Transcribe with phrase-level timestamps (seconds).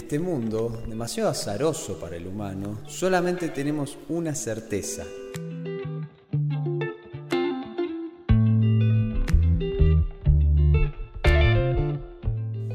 [0.00, 5.04] este mundo, demasiado azaroso para el humano, solamente tenemos una certeza.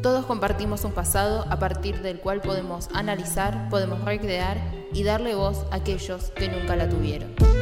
[0.03, 4.57] Todos compartimos un pasado a partir del cual podemos analizar, podemos recrear
[4.93, 7.54] y darle voz a aquellos que nunca la tuvieron.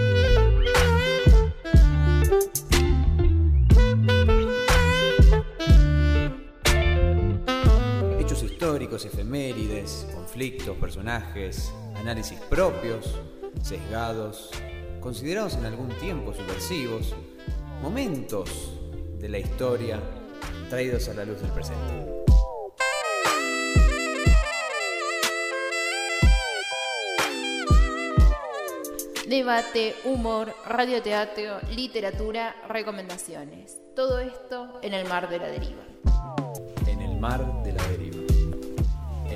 [9.06, 13.20] Efemérides, conflictos, personajes, análisis propios,
[13.62, 14.52] sesgados,
[15.00, 17.14] considerados en algún tiempo subversivos,
[17.82, 18.80] momentos
[19.20, 20.00] de la historia
[20.70, 22.24] traídos a la luz del presente.
[29.28, 33.80] Debate, humor, radioteatro, literatura, recomendaciones.
[33.96, 35.84] Todo esto en el mar de la deriva.
[36.88, 38.03] En el mar de la deriva.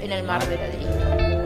[0.01, 1.37] En el mar de la deriva.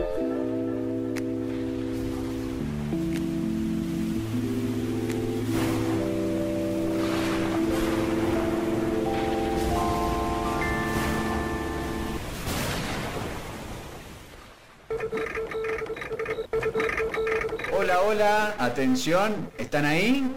[17.76, 20.30] Hola, hola, atención, ¿están ahí?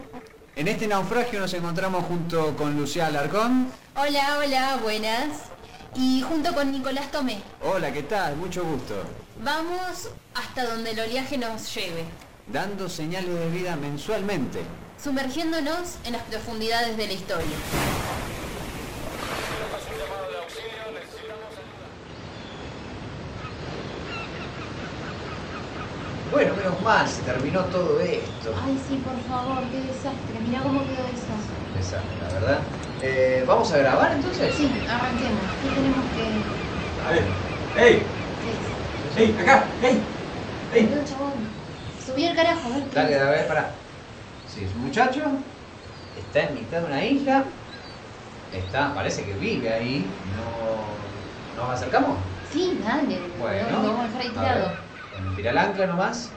[0.56, 3.70] En este naufragio nos encontramos junto con Lucía Alarcón.
[3.94, 5.55] Hola, hola, buenas.
[5.96, 7.38] Y junto con Nicolás Tomé.
[7.62, 8.36] Hola, ¿qué tal?
[8.36, 8.94] Mucho gusto.
[9.42, 12.04] Vamos hasta donde el oleaje nos lleve,
[12.48, 14.60] Dando señales de vida mensualmente.
[15.02, 17.56] sumergiéndonos en las profundidades de la historia.
[26.30, 28.54] Bueno, menos mal, se terminó todo esto.
[28.64, 30.40] Ay, sí, por favor, qué desastre.
[30.46, 31.34] Mirá cómo quedó eso.
[31.76, 32.58] Desastre, la verdad.
[33.02, 34.54] Eh, ¿Vamos a grabar entonces?
[34.54, 35.40] Sí, arranquemos.
[35.62, 37.06] ¿Qué tenemos que...?
[37.06, 37.24] A ver.
[37.86, 38.02] ¡Ey!
[39.14, 39.36] ¿Qué ¡Ey!
[39.40, 39.64] ¡Acá!
[39.82, 40.02] ¡Ey!
[40.74, 41.02] ¡Ey!
[41.08, 41.32] Chabón.
[42.04, 42.90] Subí el carajo, a ver.
[42.94, 43.70] Dale, a ver, pará.
[44.52, 45.20] Sí, es un muchacho.
[46.18, 47.44] Está en mitad de una isla.
[48.52, 50.06] Está, parece que vive ahí.
[51.56, 51.62] No.
[51.62, 52.16] ¿Nos acercamos?
[52.52, 53.18] Sí, dale.
[53.38, 53.82] Bueno.
[53.82, 54.72] Lo vamos a dejar ahí A tirado.
[55.36, 56.30] tira el ancla nomás.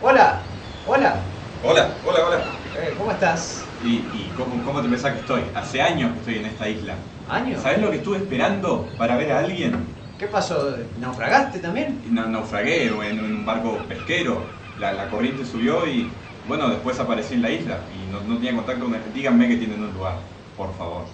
[0.00, 0.40] Hola,
[0.86, 1.16] hola.
[1.64, 2.38] Hola, hola, hola.
[2.78, 3.64] Eh, ¿Cómo estás?
[3.82, 5.42] ¿Y, y cómo, cómo te pensás que estoy?
[5.54, 6.98] Hace años que estoy en esta isla.
[7.26, 7.60] ¿Años?
[7.62, 9.88] ¿Sabés lo que estuve esperando para ver a alguien?
[10.16, 10.76] ¿Qué pasó?
[10.96, 12.00] ¿Naufragaste también?
[12.10, 14.52] Na- naufragué en, un barco pesquero.
[14.76, 16.12] La, la corriente subió y,
[16.44, 19.10] bueno, después aparecí en la isla y no, no tenía contacto con nadie.
[19.12, 20.20] Díganme que tienen un lugar,
[20.54, 21.06] por favor.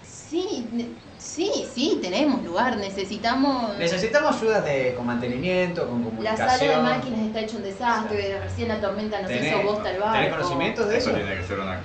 [0.00, 0.70] Sí,
[1.16, 2.76] sí, sí, tenemos lugar.
[2.76, 3.76] Necesitamos...
[3.78, 6.48] Necesitamos ayuda de, con mantenimiento, con La comunicación.
[6.58, 8.40] sala de máquinas está hecho un desastre.
[8.40, 10.16] Recién la tormenta nos ¿Tenés- hizo bosta el barco.
[10.18, 11.10] ¿Tenés conocimientos de eso?
[11.10, 11.82] Eso tiene que ser una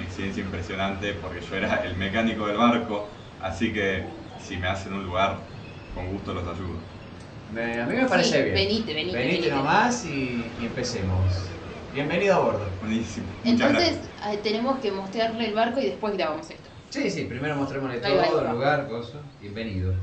[0.00, 5.04] coincidencia impresionante porque yo era el mecánico del barco, así que si me hacen un
[5.04, 5.54] lugar,
[5.90, 6.88] con gusto los ayudo.
[7.46, 8.54] Me- a mí me parece Sí, bien.
[8.54, 9.50] venite, venite, Venite venite.
[9.50, 11.60] nomás y, y empecemos.
[11.90, 12.78] Bienvenido a bordo.
[12.78, 13.36] Buenísimo.
[13.42, 16.70] Entonces eh, tenemos que mostrarle el barco y después grabamos esto.
[16.90, 19.36] Sí, sí, primero va, todo, el lugar, cosas.
[19.38, 19.94] Bienvenido.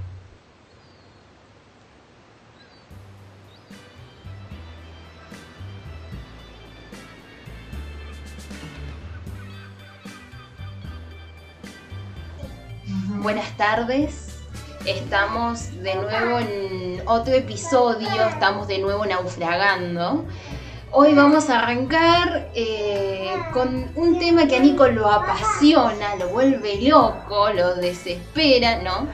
[13.27, 14.37] Buenas tardes.
[14.85, 20.23] Estamos de nuevo en otro episodio, estamos de nuevo naufragando.
[20.91, 26.79] Hoy vamos a arrancar eh, con un tema que a Nico lo apasiona, lo vuelve
[26.83, 29.09] loco, lo desespera, ¿no?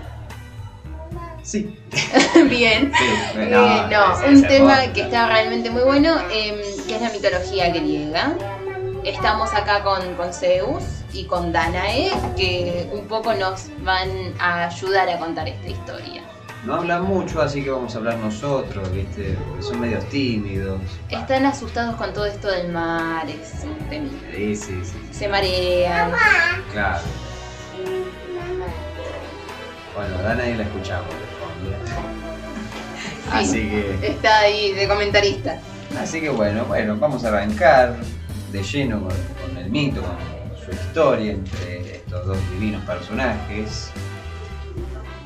[1.42, 1.76] Sí.
[2.52, 2.92] Bien.
[2.96, 6.58] Sí, Eh, no, es- un tema que está realmente muy bueno, em,
[6.88, 8.36] que es la mitología griega.
[9.04, 14.10] Estamos acá con, con Zeus y con Danae, que un poco nos van
[14.40, 16.24] a ayudar a contar esta historia.
[16.66, 19.38] No hablan mucho, así que vamos a hablar nosotros, ¿viste?
[19.48, 20.82] Porque son medios tímidos.
[21.10, 24.28] Están asustados con todo esto del mar, es un temita.
[24.34, 24.98] Sí, sí, sí.
[25.12, 26.12] Se marean.
[26.72, 27.04] Claro.
[29.94, 32.24] Bueno, a Dana ahí la escuchamos de fondo.
[33.32, 34.08] Así que.
[34.08, 35.60] Está ahí de comentarista.
[36.00, 37.98] Así que bueno, bueno, vamos a arrancar
[38.52, 39.16] de lleno con,
[39.46, 40.33] con el mito, con
[40.74, 43.90] historia entre estos dos divinos personajes.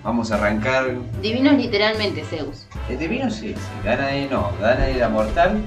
[0.03, 0.95] Vamos a arrancar.
[1.21, 2.65] Divinos literalmente, Zeus.
[2.89, 3.53] ¿El divino sí?
[3.53, 3.61] sí.
[3.83, 5.61] Danae no, Danae era mortal,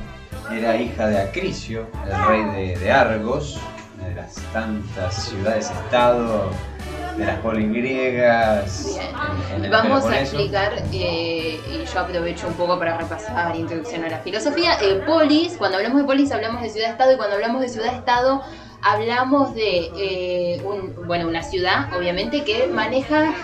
[0.51, 3.59] era hija de Acricio, el rey de, de Argos,
[3.99, 6.49] una de las tantas ciudades-estado
[7.19, 8.97] de las poligriegas.
[9.51, 9.65] Bien.
[9.65, 14.19] en- Vamos a explicar, eh, y yo aprovecho un poco para repasar introducción a la
[14.21, 14.79] filosofía.
[14.81, 18.43] Eh, polis, cuando hablamos de polis hablamos de ciudad-estado y cuando hablamos de ciudad-estado
[18.83, 23.35] hablamos de eh, un- bueno, una ciudad, obviamente, que maneja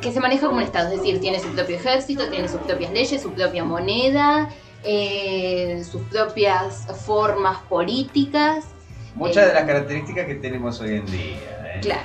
[0.00, 2.92] que se maneja como un Estado, es decir, tiene su propio ejército, tiene sus propias
[2.92, 4.48] leyes, su propia moneda,
[4.84, 8.64] eh, sus propias formas políticas,
[9.14, 11.74] Muchas de las características que tenemos hoy en día.
[11.74, 11.80] ¿eh?
[11.82, 12.00] claro.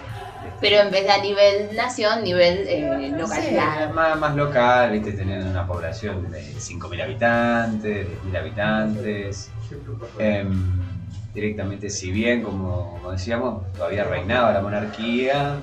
[0.59, 3.41] Pero en vez de a nivel nación, nivel eh, local.
[3.41, 3.55] Sí,
[3.93, 9.49] más, más local, viste, tenían una población de 5.000 habitantes, 10.000 habitantes.
[10.19, 10.81] Em,
[11.37, 15.57] directamente, si bien, como, como decíamos, todavía reinaba la monarquía,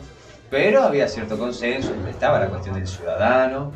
[0.49, 3.73] pero había cierto consenso, estaba la cuestión del ciudadano.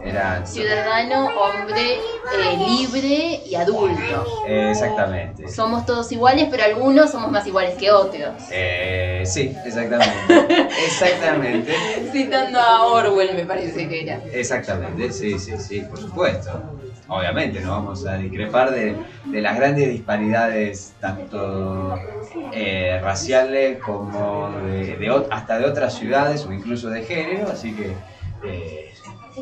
[0.00, 4.44] Era, Ciudadano, hombre eh, libre y adulto.
[4.46, 5.48] Exactamente.
[5.48, 8.32] Somos todos iguales, pero algunos somos más iguales que otros.
[8.52, 10.68] Eh, sí, exactamente.
[10.86, 11.74] exactamente.
[12.12, 14.20] Citando a Orwell, me parece que era.
[14.32, 16.62] Exactamente, sí, sí, sí, por supuesto.
[17.06, 22.08] Obviamente, no vamos a discrepar de, de las grandes disparidades, tanto
[22.50, 28.04] eh, raciales como de, de hasta de otras ciudades o incluso de género, así que
[28.40, 28.93] eh,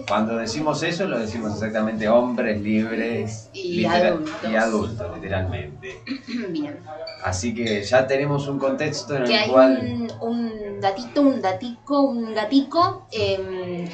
[0.09, 4.51] cuando decimos eso, lo decimos exactamente hombres libres Y adultos.
[4.51, 6.03] y adultos, literalmente.
[6.49, 6.79] Bien.
[7.23, 10.09] Así que ya tenemos un contexto en Que el hay cual...
[10.21, 13.07] un, un datito, un datico, un gatico.
[13.13, 13.87] em,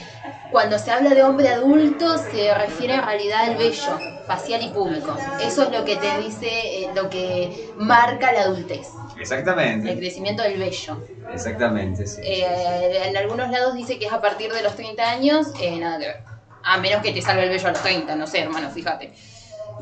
[0.50, 5.14] cuando se habla de hombre adulto, se refiere en realidad al vello facial y público.
[5.42, 10.42] Eso es lo que te dice, eh, lo que marca la adultez, el Exactamente, crecimiento
[10.42, 11.02] del vello.
[11.32, 12.20] exactamente, sí.
[12.22, 15.98] Eh, en algunos lados dice que es a partir de los 30 años, eh, nada
[15.98, 16.16] que ver.
[16.62, 19.12] A menos que te salga el vello a los 30, no sé, hermano, fíjate.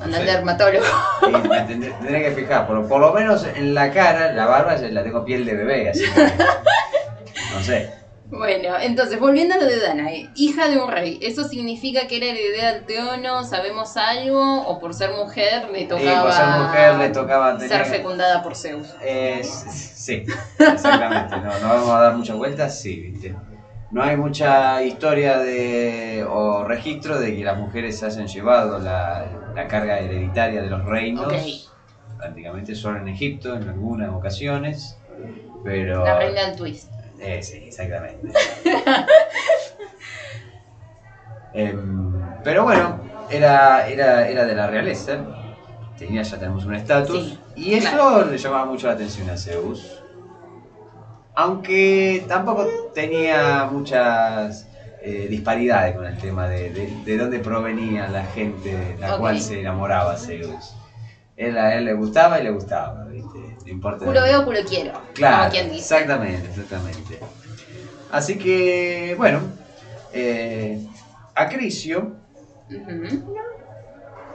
[0.00, 0.30] Anda al Sí.
[0.30, 0.84] dermatólogo.
[1.30, 5.02] Me tendré, tendré que fijar, por, por lo menos en la cara, la barba la
[5.02, 6.32] tengo piel de bebé, así que.
[7.54, 7.90] No sé.
[8.28, 12.26] Bueno, entonces, volviendo a lo de Danae, hija de un rey, ¿eso significa que era
[12.26, 13.44] heredera al trono?
[13.44, 14.62] ¿Sabemos algo?
[14.67, 18.88] ¿O por ser mujer le tocaba, por ser mujer le tocaba ser fecundada por Zeus?
[19.00, 20.25] Eh, sí,
[20.58, 21.37] exactamente.
[21.37, 23.34] No, no vamos a dar muchas vueltas, sí, viste.
[23.93, 29.69] No hay mucha historia de, o registro de que las mujeres hayan llevado la, la
[29.69, 31.32] carga hereditaria de los reinos.
[32.19, 34.99] Prácticamente solo en Egipto en algunas ocasiones.
[35.62, 36.05] Pero.
[36.05, 36.90] La reina del twist.
[37.20, 38.28] Eh, sí, exactamente.
[41.52, 42.12] Em,
[42.44, 45.18] pero bueno, era, era, era de la realeza.
[45.98, 47.24] Tenía, ya tenemos un estatus.
[47.24, 48.24] Sí, y eso claro.
[48.26, 50.02] le llamaba mucho la atención a Zeus.
[51.34, 54.66] Aunque tampoco tenía muchas
[55.02, 59.40] eh, disparidades con el tema de, de, de dónde provenía la gente de la cual
[59.40, 60.74] se enamoraba Zeus.
[61.36, 63.45] Él, a él le gustaba y le gustaba, ¿viste?
[63.64, 64.05] No importa.
[64.05, 64.93] Culo veo, culo quiero.
[65.14, 65.94] Claro, Como quien dice.
[65.94, 67.20] exactamente, exactamente.
[68.12, 69.41] Así que, bueno,
[70.12, 70.87] eh,
[71.35, 72.17] Acrisio,
[72.70, 73.35] Ujú.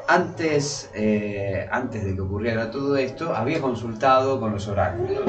[0.08, 5.22] antes, eh, antes de que ocurriera todo esto, había consultado con los oráculos.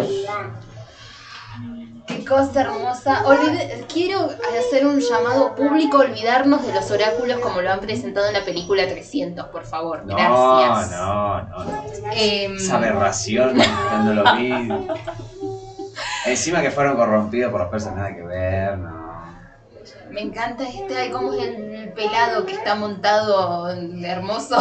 [2.07, 3.23] Qué cosa hermosa.
[3.27, 4.29] Olvide- quiero
[4.59, 8.89] hacer un llamado público, olvidarnos de los oráculos como lo han presentado en la película
[8.89, 10.05] 300, por favor.
[10.05, 10.91] No, Gracias.
[10.91, 11.72] no, no, no.
[12.17, 13.57] Em, Esa aberración
[13.89, 14.69] cuando lo vi.
[16.27, 19.03] Encima que fueron corrompidos por los personas nada que ver, no.
[20.11, 24.59] Me encanta este, ay, cómo es el pelado que está montado hermoso.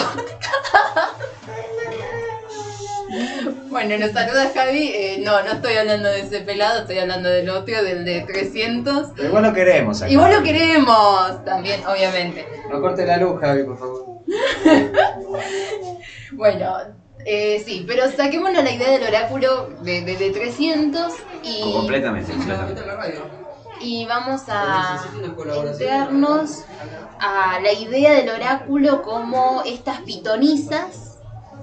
[3.69, 4.92] bueno, nos saluda Javi.
[4.94, 9.09] Eh, no, no estoy hablando de ese pelado, estoy hablando del otro, del de 300.
[9.16, 10.09] Pero igual lo queremos acá.
[10.11, 12.47] Igual lo queremos también, obviamente.
[12.71, 14.06] No corte la luz, Javi, por favor.
[16.33, 16.66] Bueno,
[17.25, 21.13] eh, sí, pero saquémonos la idea del oráculo de, de, de 300
[21.44, 22.81] y, Completamente, completamente.
[23.80, 25.04] y vamos a
[25.69, 26.63] entrarnos
[27.19, 31.19] a la idea del oráculo como estas pitonisas,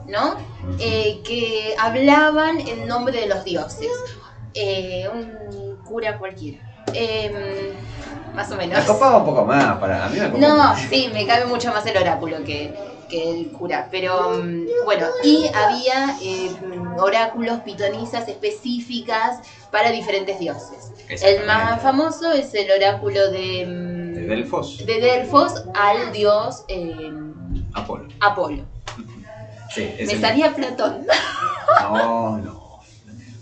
[0.07, 0.37] ¿no?
[0.81, 3.89] Eh, que hablaban en nombre de los dioses.
[4.55, 6.65] Eh, un cura cualquiera.
[6.93, 7.33] Em,
[8.35, 8.79] más o menos.
[8.81, 10.81] Me copaba un poco más, para, a mí me No, más.
[10.89, 12.75] sí, me cabe mucho más el oráculo que,
[13.09, 13.89] que el cura.
[13.91, 16.51] Pero mm, bueno, y había eh,
[16.99, 19.39] oráculos, pitonisas específicas
[19.71, 20.93] para diferentes dioses.
[21.09, 27.11] El más famoso es el oráculo de, mm, De Delfos, de Delfos al dios eh,
[27.75, 28.09] Apolo.
[28.21, 28.65] Apolo.
[29.75, 31.07] Sí, Me el- salía Platón.
[31.83, 32.58] No, no.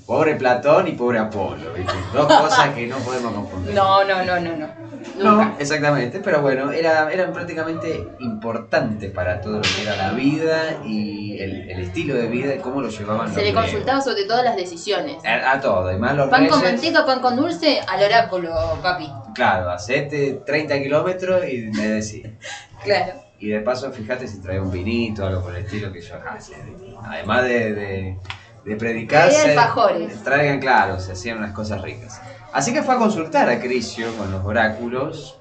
[0.07, 1.93] Pobre Platón y pobre Apolo, ¿viste?
[2.13, 3.75] Dos cosas que no podemos confundir.
[3.75, 4.87] No, no, no, no, no.
[5.17, 5.55] No, Nunca.
[5.59, 11.39] exactamente, pero bueno, era, eran prácticamente importantes para todo lo que era la vida y
[11.41, 13.65] el, el estilo de vida y cómo lo llevaban Se los le griegos.
[13.65, 15.17] consultaba sobre todas las decisiones.
[15.25, 18.79] A, a todo, y más los Pan con reyes, manteca, pan con dulce, al oráculo,
[18.83, 19.11] papi.
[19.35, 22.23] Claro, hacete 30 kilómetros y me decís.
[22.85, 23.15] Claro.
[23.41, 26.15] Y de paso, fíjate si trae un vinito o algo por el estilo que yo
[26.39, 26.55] sé.
[27.05, 28.19] Además de, de-
[28.67, 30.23] de predicar, Traía se- alfajores.
[30.25, 32.21] traigan, claro, se hacían unas cosas ricas.
[32.53, 35.39] Así que fue a consultar a Crisio con los oráculos,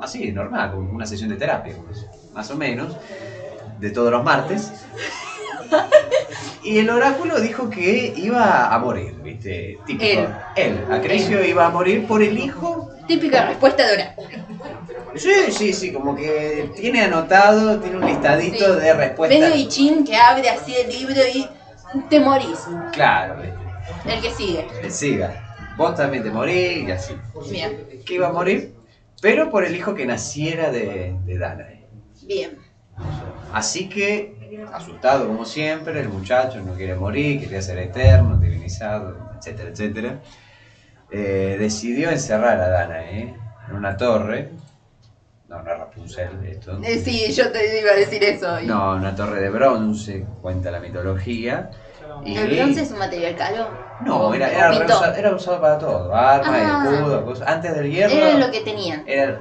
[0.00, 2.96] así, normal, como una sesión de terapia, pues, más o menos,
[3.78, 4.72] de todos los martes.
[6.62, 9.78] Y el oráculo dijo que iba a morir, ¿viste?
[9.86, 10.04] Típico.
[10.22, 10.28] Él.
[10.56, 14.28] Él, a Crisio iba a morir por el hijo Típica respuesta de oráculo.
[15.14, 18.80] Sí, sí, sí, como que tiene anotado, tiene un listadito Sí.
[18.80, 19.38] de respuestas.
[19.38, 21.46] Medio y chin que abre así el libro y
[22.08, 22.66] te morís.
[22.92, 23.36] Claro.
[23.42, 24.66] El que sigue.
[24.80, 25.56] Que siga.
[25.76, 27.16] Vos también te morís y así.
[27.50, 28.74] Bien, Que iba a morir,
[29.20, 31.86] pero por el hijo que naciera de, de Danae.
[32.22, 32.58] bien.
[33.52, 34.34] Así que,
[34.72, 40.18] asustado como siempre, el muchacho no quiere morir, quería ser eterno, divinizado, etcétera, etcétera.
[41.10, 43.34] eh, decidió encerrar a Danae ¿eh?
[43.68, 44.48] en una torre.
[45.48, 46.80] No, no es Rapunzel esto.
[46.82, 48.60] Eh, sí, yo te iba a decir eso.
[48.60, 51.70] y- No, una torre de bronce, cuenta la mitología.
[52.24, 52.36] Y...
[52.36, 53.68] ¿El bronce es un material caro?
[54.04, 56.14] No, ¿O- era, era, usado para todo.
[56.14, 56.90] Armas, Ah.
[56.92, 57.48] escudos, cosas.
[57.48, 58.12] Antes del hierro.
[58.14, 59.04] Era lo que tenían.
[59.06, 59.40] era-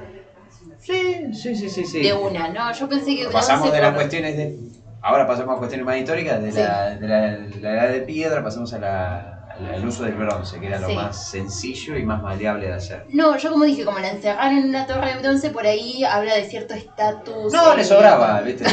[0.80, 1.86] Sí, sí, sí, sí.
[1.86, 2.02] sí.
[2.04, 2.72] De una, ¿no?
[2.74, 4.58] Yo pensé que Pasamos de las por- cuestiones de.
[5.02, 8.72] Ahora pasamos a cuestiones más históricas, de, la, de la, la edad de piedra, pasamos
[8.74, 10.96] a la, al- uso del bronce, que era lo Sí.
[10.96, 13.06] más sencillo y más maleable de hacer.
[13.10, 16.36] No, yo como dije, como la encerraron en una torre de bronce, por ahí habla
[16.36, 17.52] de cierto estatus.
[17.52, 18.64] No, eh, le sobraba, ¿viste?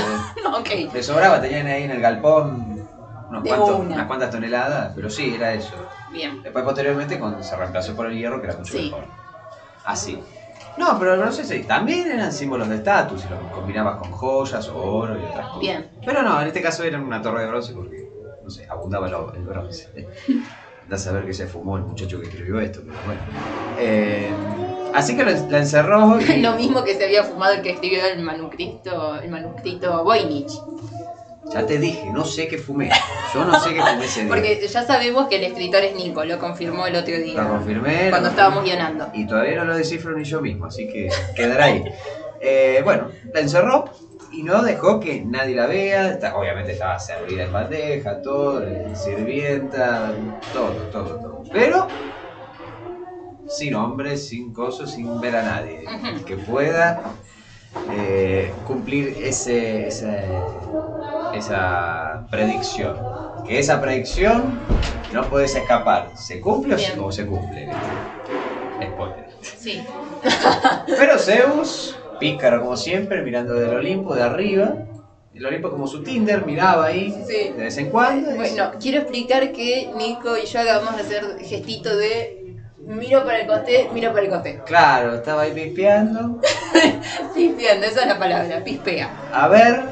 [0.44, 0.92] No, ok.
[0.94, 2.69] Le sobraba, tenían ahí en el galpón
[3.30, 3.94] unos De cuantos- una.
[3.94, 5.74] unas cuantas toneladas, pero sí, era eso.
[6.12, 6.42] Bien.
[6.42, 8.84] Después, posteriormente, cuando se reemplazó por el hierro, que era mucho Sí.
[8.90, 9.04] mejor.
[9.84, 10.22] Así.
[10.76, 14.68] No, pero el bronce sí, también eran símbolos de estatus, y lo combinabas con joyas,
[14.68, 15.60] oro y otras cosas.
[15.60, 15.90] Bien.
[16.04, 18.08] Pero no, en este caso era una torre de bronce porque,
[18.42, 19.88] no sé, abundaba el, el bronce.
[20.82, 23.20] Andás a ver que se fumó el muchacho que escribió esto, pero bueno.
[23.78, 24.30] Eh,
[24.94, 26.36] así que la encerró y...
[26.42, 30.52] Lo mismo que se había fumado el que escribió el manuscrito, el manuscrito Voynich.
[31.48, 32.90] Ya te dije, no sé qué fumé.
[33.34, 34.28] Yo no sé qué fumé ese día.
[34.28, 37.48] Porque ya sabemos que el escritor es Nico, lo confirmó el otro Lo día.
[37.48, 38.10] confirmé.
[38.10, 39.08] Cuando lo- estábamos guionando.
[39.12, 41.82] Y todavía no lo descifro ni yo mismo, así que quedará ahí.
[42.40, 43.84] Eh, bueno, la encerró
[44.32, 46.18] y no dejó que nadie la vea.
[46.36, 48.62] Obviamente estaba servida en bandeja, todo,
[48.94, 50.16] sirvienta,
[50.52, 51.42] todo, todo, todo.
[51.52, 51.88] Pero
[53.48, 55.84] sin hombres, sin cosas, sin ver a nadie.
[56.24, 57.02] Que pueda
[57.90, 60.42] eh, cumplir ese, ese-
[61.34, 62.96] esa predicción.
[63.46, 64.58] Que esa predicción
[65.12, 66.10] no puedes escapar.
[66.16, 66.92] ¿Se cumple o Bien.
[67.00, 67.68] o se cumple?
[68.82, 69.26] Spoiler.
[69.42, 69.82] Sí.
[70.86, 74.74] Pero Zeus, pícaro como siempre, mirando del Olimpo de arriba.
[75.34, 77.52] El Olimpo como su Tinder, miraba ahí Sí.
[77.56, 78.32] de vez en cuando.
[78.32, 83.46] Bueno, quiero explicar que Nico y yo acabamos de hacer gestito de miro para el
[83.46, 84.60] costé, miro para el costé.
[84.66, 86.40] Claro, estaba ahí pispeando.
[87.34, 89.10] Pispeando, esa es la palabra, pispea.
[89.32, 89.82] A ver,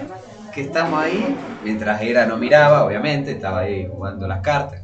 [0.59, 1.37] que estamos ahí.
[1.63, 4.81] Mientras Hera no miraba, obviamente, estaba ahí jugando las cartas.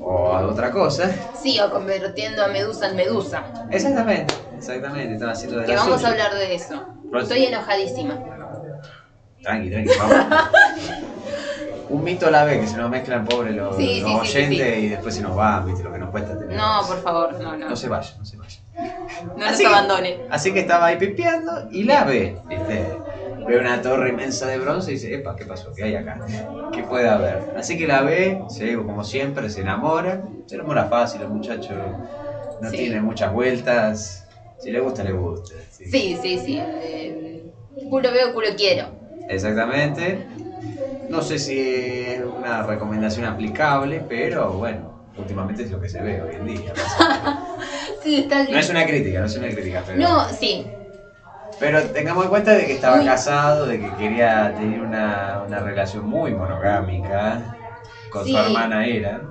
[0.00, 1.10] O a otra cosa.
[1.40, 3.44] Sí, o convirtiendo a Medusa en Medusa.
[3.70, 6.08] Exactamente, exactamente, estaba haciendo de Que la vamos suya.
[6.08, 6.84] a hablar de eso.
[7.20, 8.18] Estoy enojadísima.
[9.42, 10.16] Tranqui, tranqui, vamos.
[11.88, 14.32] Un mito a la vez, que se nos mezclan pobre los, Sí, los sí, sí,
[14.32, 16.56] sí, oyentes y después se nos van, viste lo que nos cuesta tener.
[16.56, 17.68] No, por favor, no, no.
[17.68, 18.58] No se vaya, no se vaya.
[19.36, 20.18] No nos Así que- abandone.
[20.28, 22.98] Así que estaba ahí pipeando y la ve, ¿viste?
[23.46, 25.72] Ve una torre inmensa de bronce y dice, epa, ¿qué pasó?
[25.74, 26.24] ¿Qué hay acá?
[26.72, 27.52] ¿Qué puede haber?
[27.56, 30.20] Así que la ve, se, como siempre, se enamora.
[30.46, 31.74] Se enamora fácil, el muchacho
[32.60, 32.76] no Sí.
[32.76, 34.26] tiene muchas vueltas.
[34.58, 35.54] Si le gusta, le gusta.
[35.70, 35.84] sí.
[35.90, 36.58] Sí, sí, sí.
[36.60, 37.44] eh,
[37.88, 38.88] culo veo, culo quiero.
[39.28, 40.26] Exactamente.
[41.08, 46.20] No sé si es una recomendación aplicable, pero bueno, últimamente es lo que se ve
[46.20, 46.72] hoy en día.
[48.02, 49.98] Sí, está No es una crítica, no es una crítica, pero...
[49.98, 50.64] No, sí.
[51.58, 56.06] Pero tengamos en cuenta de que estaba casado, de que quería tener una, una relación
[56.06, 57.56] muy monogámica
[58.10, 58.32] con Sí.
[58.32, 59.22] su hermana Era.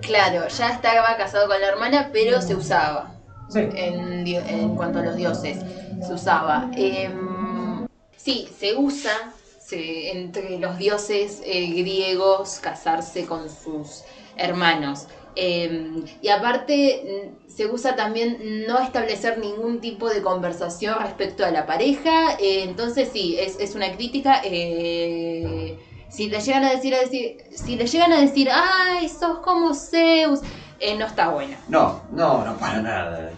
[0.00, 3.10] Claro, ya estaba casado con la hermana, pero se usaba.
[3.50, 3.60] Sí.
[3.74, 5.58] En, en cuanto a los dioses,
[6.06, 6.70] se usaba.
[6.74, 7.86] Em,
[8.16, 9.12] sí, se usa
[9.60, 14.04] se- entre los dioses eh, griegos casarse con sus
[14.36, 15.06] hermanos.
[15.36, 21.66] Em, y aparte se usa también no establecer ningún tipo de conversación respecto a la
[21.66, 22.32] pareja.
[22.40, 24.40] eh, entonces sí, es, es una crítica.
[24.44, 29.38] eh, si le llegan a decir, a decir, si le llegan a decir, ay, sos
[29.38, 30.40] como Zeus,
[30.80, 31.56] eh, no está bueno.
[31.68, 33.30] No, no, no para nada.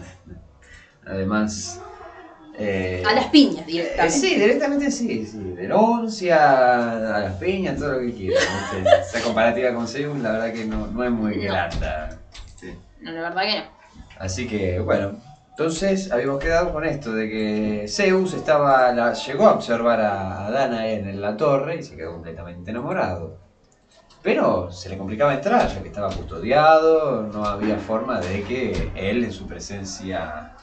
[1.05, 1.79] Además...
[3.05, 4.17] A las piñas directamente.
[4.17, 5.37] sí, directamente sí, sí.
[5.55, 8.43] Denuncia, a las piñas, todo lo que quieran.
[8.83, 8.89] ¿viste?
[8.99, 11.43] Esa comparativa con Zeus, la verdad que no, no es muy No.
[11.43, 12.17] grata.
[12.59, 12.73] Sí.
[13.01, 13.76] No, la verdad que no.
[14.19, 15.19] Así que, bueno,
[15.49, 20.95] entonces habíamos quedado con esto de que Zeus estaba, llegó a observar a, a Danae
[20.95, 23.39] en la torre y se quedó completamente enamorado.
[24.21, 29.23] Pero se le complicaba entrar, ya que estaba custodiado, no había forma de que él
[29.23, 30.53] en su presencia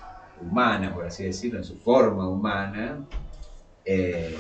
[0.41, 3.05] humana, por así decirlo, en su forma humana,
[3.85, 4.37] eh,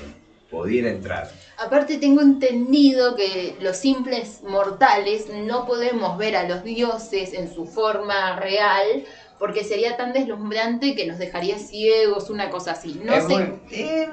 [0.54, 1.28] pudiera entrar.
[1.58, 7.66] Aparte tengo entendido que los simples mortales no podemos ver a los dioses en su
[7.66, 9.04] forma real
[9.38, 13.00] porque sería tan deslumbrante que nos dejaría ciegos, una cosa así.
[13.02, 13.28] No es, sé.
[13.28, 14.08] muy- eh,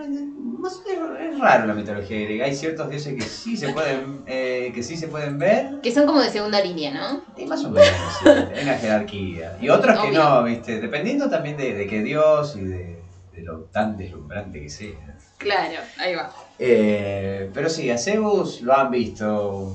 [1.19, 2.45] es raro la mitología griega.
[2.45, 5.79] Hay ciertos dioses que sí se pueden, eh, que sí se pueden ver.
[5.81, 7.21] Que son como de segunda línea, ¿no?
[7.37, 7.87] Y más o menos,
[8.19, 9.57] sí, en la jerarquía.
[9.61, 10.19] Y otros que Obvio.
[10.23, 10.79] no, ¿viste?
[10.79, 15.17] Dependiendo también de, de qué Dios y de, de lo tan deslumbrante que sea.
[15.41, 16.29] Claro, ahí va.
[16.59, 19.73] Eh, pero sí, a Zeus lo han visto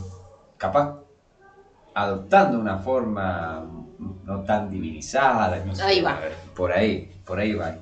[0.56, 1.00] capaz
[1.94, 3.64] adoptando una forma
[4.24, 5.58] no tan divinizada.
[5.64, 6.20] no sé, Ahí va.
[6.54, 7.74] Por ahí, por ahí va.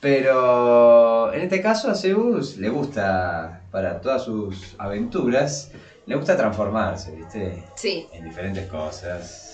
[0.00, 5.70] Pero en este caso a Zeus le gusta, para todas sus aventuras,
[6.04, 7.64] le gusta transformarse, ¿viste?
[7.74, 8.06] Sí.
[8.12, 9.45] En diferentes cosas.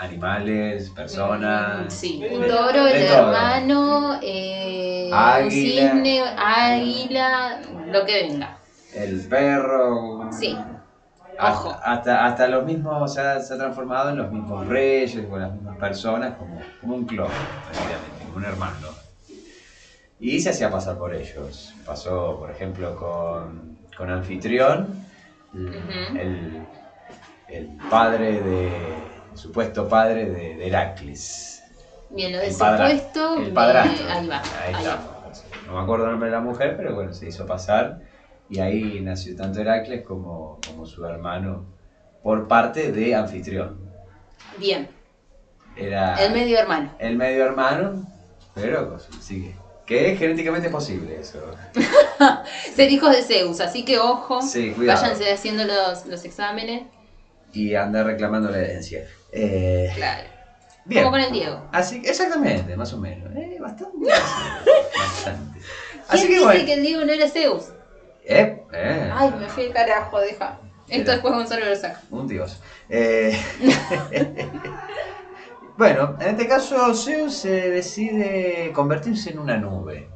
[0.00, 1.84] Animales, personas.
[1.84, 5.50] Mm, Sí, de- un toro, el hermano, eh, un Águila.
[5.92, 7.60] cisne, águila,
[7.92, 8.56] lo que venga.
[8.94, 10.32] El perro.
[10.32, 10.56] Sí.
[11.36, 11.76] Hasta, Ojo.
[11.84, 15.52] hasta, hasta los mismos, se ha, se ha transformado en los mismos reyes, con las
[15.52, 17.28] mismas personas, como, como un clon,
[17.66, 18.88] prácticamente, como un hermano.
[20.18, 21.74] Y se hacía pasar por ellos.
[21.84, 25.04] Pasó, por ejemplo, con, con Anfitrión,
[25.52, 26.62] el, el,
[27.48, 31.62] el padre de, supuesto padre de, de Heracles.
[32.10, 33.36] Bien, lo de El supuesto.
[33.36, 34.08] El me- padrastro.
[34.10, 34.40] Ahí va.
[34.40, 34.96] Ahí ahí está.
[34.96, 35.32] va.
[35.66, 38.00] No me acuerdo el nombre de la mujer, pero bueno, se hizo pasar.
[38.48, 41.66] Y ahí nació tanto Heracles como, como su hermano
[42.22, 43.78] por parte de Anfitrión.
[44.58, 44.88] Bien,
[45.76, 46.92] Era el medio hermano.
[46.98, 48.04] el medio hermano,
[48.54, 49.54] pero sí
[49.86, 51.38] que, es genéticamente posible eso.
[52.74, 54.42] Ser hijos de Zeus, así que ojo.
[54.42, 55.00] Sí, cuidado.
[55.02, 56.82] Váyanse haciendo los, los exámenes.
[57.52, 59.06] Y anda reclamando la herencia.
[59.32, 60.28] Eh, Claro.
[60.84, 61.04] bien.
[61.04, 61.68] Como con el Diego.
[61.72, 63.34] Así que exactamente, más o menos.
[63.36, 64.06] Eh, bastante.
[64.98, 65.60] bastante.
[65.60, 66.64] ¿Quién Así que dice bueno.
[66.64, 67.68] que el Diego no era Zeus?
[68.24, 69.10] Eh, eh.
[69.14, 70.58] Ay, me fui el carajo, deja.
[70.88, 72.00] Esto después Gonzalo lo saca.
[72.10, 72.60] Un dios.
[72.88, 73.38] Eh,
[75.76, 80.08] bueno, en este caso Zeus se decide convertirse en una nube.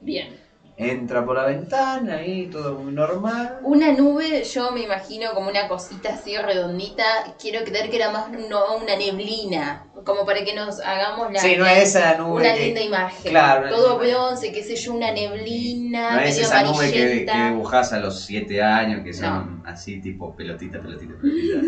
[0.00, 0.40] Bien.
[0.76, 3.58] Entra por la ventana y todo muy normal.
[3.62, 7.04] Una nube, yo me imagino como una cosita así redondita.
[7.40, 9.84] Quiero creer que era más no una neblina.
[10.04, 13.30] Como para que nos hagamos la, Sí, no es esa nube una que- linda imagen.
[13.30, 17.44] claro, Todo bronce, qué sé yo, una neblina, No es medio esa nube que, que
[17.50, 21.60] dibujás a los 7 años, que son así tipo pelotita, pelotita, pelotita.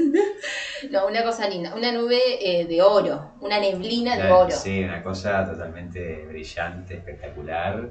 [0.90, 1.72] No, una cosa linda.
[1.76, 3.34] Una nube eh, de oro.
[3.40, 4.50] Una neblina de oro.
[4.50, 7.88] Sí, una cosa totalmente brillante, espectacular.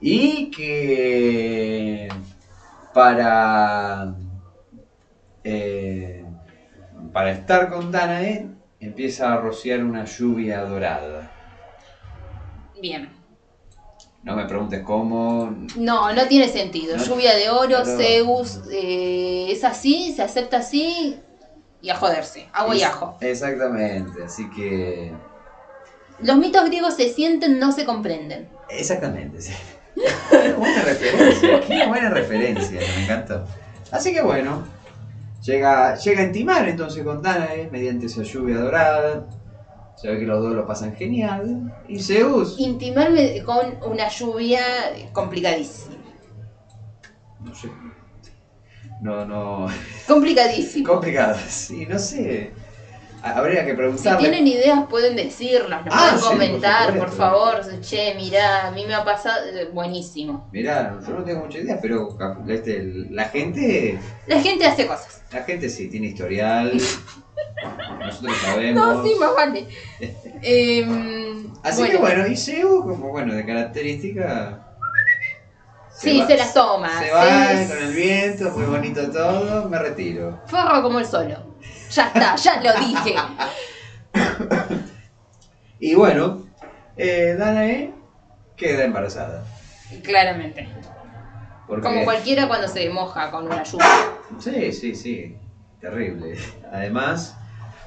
[0.00, 2.08] Y que
[2.92, 4.14] para,
[5.42, 6.24] eh,
[7.12, 8.48] para estar con Danae
[8.80, 11.30] empieza a rociar una lluvia dorada.
[12.80, 13.08] Bien.
[14.22, 15.54] No me preguntes cómo.
[15.76, 16.96] No, no tiene sentido.
[16.96, 17.04] No.
[17.04, 21.18] Lluvia de oro, Pero- Zeus, eh, es así, se acepta así
[21.82, 22.48] y a joderse.
[22.52, 23.18] Agua y ajo.
[23.20, 25.12] Exactamente, así que.
[26.20, 28.48] Los mitos griegos se sienten, no se comprenden.
[28.70, 29.52] Exactamente, sí.
[30.30, 33.44] Qué buena referencia, qué buena referencia, me encantó.
[33.90, 34.64] Así que bueno,
[35.42, 39.26] llega, llega a intimar entonces con Danae mediante esa lluvia dorada.
[39.96, 41.72] Se ve que los dos lo pasan genial.
[41.88, 44.60] Y Zeus, Intimarme con una lluvia
[45.12, 45.94] complicadísima.
[47.40, 47.70] no sé.
[49.00, 49.66] No, no.
[50.08, 50.88] Complicadísimo.
[50.88, 52.52] Complicado, sí, no sé.
[53.24, 54.18] Ha- Habría que Si preguntarle.
[54.18, 57.80] tienen ideas pueden decirlas, nos Ah, pueden sí, comentar, por, favor.
[57.80, 60.46] Che, mirá, a mí me ha pasado eh, buenísimo.
[60.52, 62.16] Mirá, yo no tengo mucha idea, pero
[62.48, 63.98] este, la gente.
[64.26, 65.22] La gente hace cosas.
[65.32, 66.72] La gente sí tiene historial.
[67.98, 68.96] Nosotros sabemos.
[68.96, 69.66] No, sí, más vale.
[70.42, 74.60] Em, Así que bueno, y Zeus, como bueno, de característica.
[75.96, 77.00] Sí, va- se las toma.
[77.02, 77.24] Se va
[77.68, 80.42] con el viento, muy bonito todo, me retiro.
[80.46, 81.53] Forro como el solo.
[81.94, 83.14] Ya está, ya lo dije.
[85.78, 86.42] Y bueno,
[86.96, 87.92] eh, Danae
[88.56, 89.44] queda embarazada.
[90.02, 90.68] Claramente.
[91.68, 93.86] Porque, Como cualquiera cuando se moja con una lluvia.
[94.38, 95.36] Sí, sí, sí,
[95.80, 96.36] terrible.
[96.72, 97.36] Además,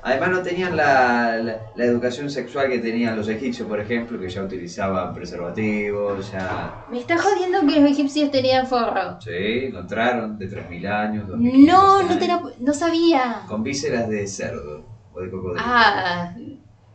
[0.02, 4.30] además no tenían la, la- la educación sexual que tenían los egipcios, por ejemplo, que
[4.30, 6.86] ya utilizaban preservativos, ya...
[6.90, 9.20] Me está jodiendo que los egipcios tenían forro.
[9.22, 13.42] Sí, encontraron de 3.000 años, 2.500 No, no, te la- no sabía.
[13.48, 15.64] Con vísceras de cerdo o de cocodrilo.
[15.66, 16.34] Ah.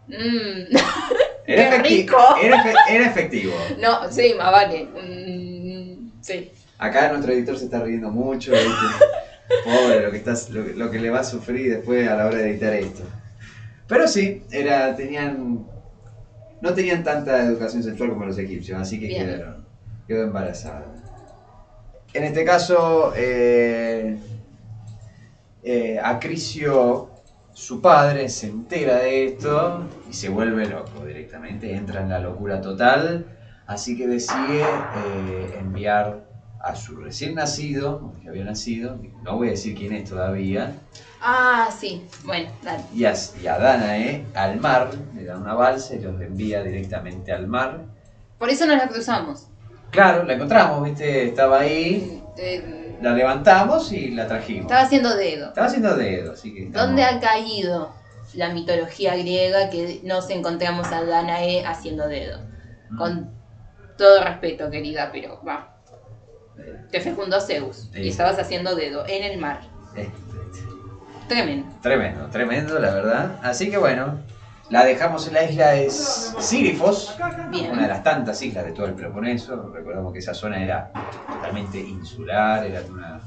[0.09, 0.77] mm.
[1.47, 2.17] era, qué rico.
[2.43, 3.53] Era, era efectivo.
[3.79, 4.85] No, sí, más vale.
[4.87, 6.51] Mm, sí.
[6.79, 8.51] Acá nuestro editor se está riendo mucho.
[8.53, 8.67] ¿viste?
[9.65, 12.27] Pobre, lo que, estás, lo, que- lo que le va a sufrir después a la
[12.27, 13.03] hora de editar esto.
[13.87, 15.65] Pero sí, era, tenían,
[16.61, 19.27] no tenían tanta educación sexual como los egipcios, así que Bien.
[19.27, 19.67] quedaron,
[20.07, 20.87] quedó embarazada.
[22.15, 24.17] En este caso, eh,
[25.63, 27.09] eh, Acrisio,
[27.55, 32.61] su padre, se entera de esto y se vuelve loco directamente, entra en la locura
[32.61, 33.27] total,
[33.67, 36.21] así que decide eh, enviar
[36.63, 40.73] a su recién nacido, que había nacido, no voy a decir quién es todavía,
[41.25, 42.05] Ah, sí.
[42.25, 42.83] Bueno, dale.
[42.93, 47.31] y a, y a Danae al mar, le da una balsa y los envía directamente
[47.33, 47.81] al mar.
[48.39, 49.47] Por eso nos la cruzamos.
[49.91, 54.63] Claro, la encontramos, viste, estaba ahí, Eh, la levantamos y la trajimos.
[54.63, 55.49] estaba haciendo dedo.
[55.49, 56.65] Estaba haciendo dedo, así que...
[56.65, 57.93] estamos- ¿Dónde ha caído
[58.35, 62.41] la mitología griega que nos encontramos a Danae haciendo dedo?
[62.99, 63.31] Con
[63.97, 65.72] todo respeto, querida, pero va.
[66.91, 68.01] Te fecundó Zeus Sí.
[68.03, 69.61] y estabas haciendo dedo en el mar.
[69.97, 70.09] Eh,
[71.29, 71.67] Tremendo.
[71.81, 73.39] Tremendo, tremendo, la verdad.
[73.43, 74.19] Así que bueno,
[74.69, 77.17] la dejamos en la isla de Sirifos,
[77.71, 79.71] una de las tantas islas de todo el Peloponeso.
[79.73, 80.91] Recordamos que esa zona era
[81.33, 83.21] totalmente insular, era una,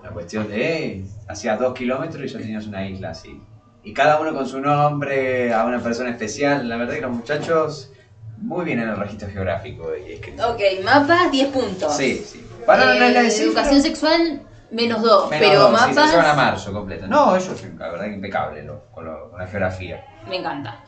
[0.00, 1.04] una cuestión de.
[1.28, 3.40] hacía dos kilómetros y ya tenías una isla así.
[3.82, 6.68] Y cada uno con su nombre, a una persona especial.
[6.68, 7.92] La verdad que los muchachos,
[8.36, 10.50] muy bien en el registro geográfico y escrito.
[10.52, 11.96] Ok, mapa 10 puntos.
[11.96, 12.44] Sí, sí.
[12.68, 15.30] Para Eh, la isla de Sirifos, educación sexual, menos 2.
[15.30, 17.06] menos Pero dos, sí, mapas, se van a marzo completo.
[17.06, 20.04] No, ellos, la verdad, que impecable lo- con, lo- con la geografía.
[20.26, 20.84] me encanta.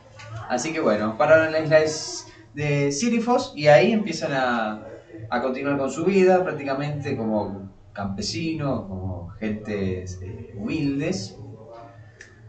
[0.47, 4.83] Así que bueno, pararon en la isla es- de Sirifos y ahí empiezan a,
[5.29, 11.35] a continuar con su vida prácticamente como campesinos, como gentes eh, humildes,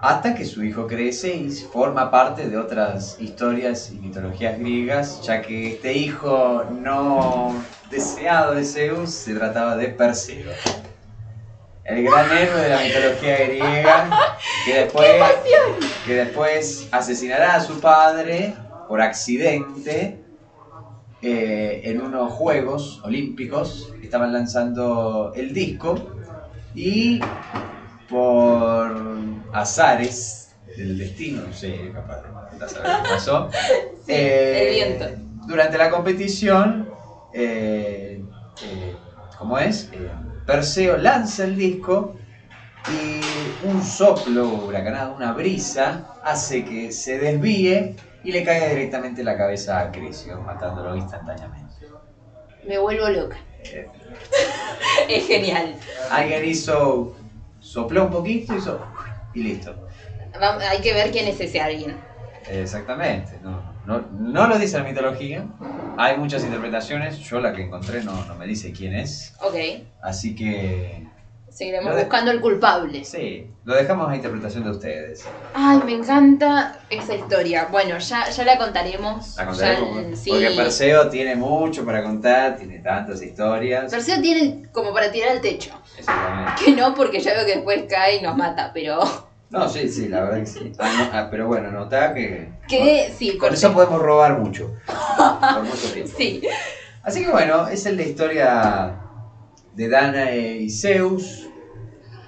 [0.02, 5.40] hasta que su hijo crece y forma parte de otras historias y mitologías griegas, ya
[5.40, 7.54] que este hijo no
[7.88, 10.50] deseado de Zeus se trataba de Perseo.
[11.84, 15.06] El gran héroe de la mitología griega, que después,
[16.04, 18.56] que después asesinará a su padre
[18.88, 20.20] por accidente
[21.22, 25.94] eh, en unos Juegos Olímpicos que estaban lanzando el disco
[26.74, 27.20] y
[28.12, 28.94] por
[29.52, 33.50] azares del destino, no sé, capaz de saber qué pasó.
[34.06, 35.22] eh, el viento.
[35.46, 36.88] Durante la competición,
[37.32, 38.22] eh,
[38.64, 38.96] eh,
[39.38, 39.88] ¿cómo es?
[39.92, 40.10] Eh,
[40.46, 42.16] Perseo lanza el disco
[42.88, 43.20] y
[43.66, 49.36] un soplo huracanado, una brisa, hace que se desvíe y le caiga directamente en la
[49.38, 51.74] cabeza a Crisio, matándolo instantáneamente.
[52.66, 53.38] Me vuelvo loca.
[53.64, 53.88] Eh,
[55.08, 55.76] Es genial.
[56.10, 57.16] alguien hizo,
[57.72, 58.80] sopló un poquito hizo,
[59.32, 59.74] y listo.
[60.70, 61.96] Hay que ver quién es ese alguien.
[62.50, 65.46] Exactamente, no, no, no lo dice la mitología,
[65.96, 69.54] hay muchas interpretaciones, yo la que encontré no, no me dice quién es, Ok.
[70.02, 71.06] así que
[71.52, 73.04] Seguiremos de- buscando el culpable.
[73.04, 75.24] sí, lo dejamos a interpretación de ustedes.
[75.54, 77.68] Ay, me encanta esa historia.
[77.70, 79.36] Bueno, ya, ya la contaremos.
[79.36, 80.30] La contaremos, Ya- porque- sí.
[80.30, 83.90] porque Perseo tiene mucho para contar, tiene tantas historias.
[83.90, 85.70] Perseo tiene como para tirar al techo.
[85.98, 86.64] Exactamente.
[86.64, 89.00] Que no, porque ya veo que después cae y nos mata, pero
[89.50, 90.72] No, sí, sí, la verdad que sí.
[90.78, 94.70] Ah, no, ah, pero bueno, notá que que sí, con eso podemos robar mucho.
[94.86, 96.10] Por mucho tiempo.
[96.16, 96.42] Sí.
[97.02, 98.94] Así que bueno, esa es la historia
[99.74, 101.48] de Danae y Zeus,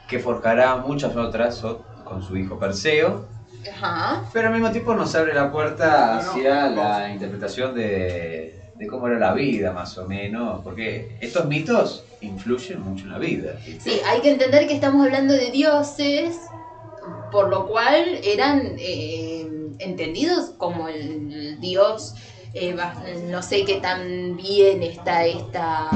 [0.09, 1.63] que forjará muchas otras
[2.05, 3.27] con su hijo Perseo,
[3.71, 4.23] Ajá.
[4.33, 9.19] pero al mismo tiempo nos abre la puerta hacia la interpretación de, de cómo era
[9.19, 13.59] la vida, más o menos, porque estos mitos influyen mucho en la vida.
[13.79, 16.39] Sí, hay que entender que estamos hablando de dioses,
[17.31, 19.47] por lo cual eran eh,
[19.79, 22.15] entendidos como el dios,
[22.55, 22.77] eh,
[23.29, 25.89] no sé qué tan bien está esta,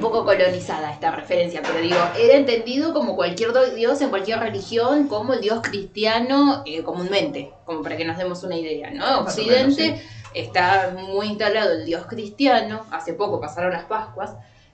[0.00, 5.08] un poco colonizada esta referencia, pero digo, era entendido como cualquier dios en cualquier religión,
[5.08, 9.22] como el dios cristiano eh, comúnmente, como para que nos demos una idea, ¿no?
[9.24, 10.00] Más o menos, Occidente
[10.32, 14.30] está muy instalado el dios cristiano, hace poco pasaron las Pascuas,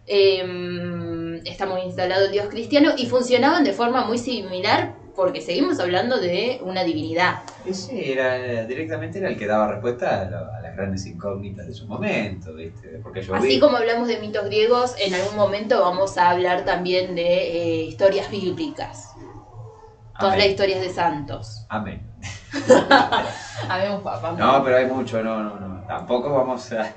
[0.06, 5.80] eh, está muy instalado el dios cristiano y funcionaban de forma muy similar porque seguimos
[5.80, 7.38] hablando de una divinidad.
[7.66, 12.54] Ese era, directamente era el que daba respuesta a, lo- grandes incógnitas de su momento,
[12.54, 13.00] ¿viste?
[13.02, 16.64] Porque yo Así vi- como hablamos de mitos griegos, en algún momento vamos a hablar
[16.64, 17.22] también de
[17.80, 19.12] eh, historias bíblicas.
[20.18, 20.38] Todas Amén.
[20.38, 21.66] las historias de santos.
[21.68, 22.00] Amén.
[23.68, 24.32] Habemos papá.
[24.32, 25.80] No, pero hay mucho, no, no, no.
[25.86, 26.94] Tampoco vamos a.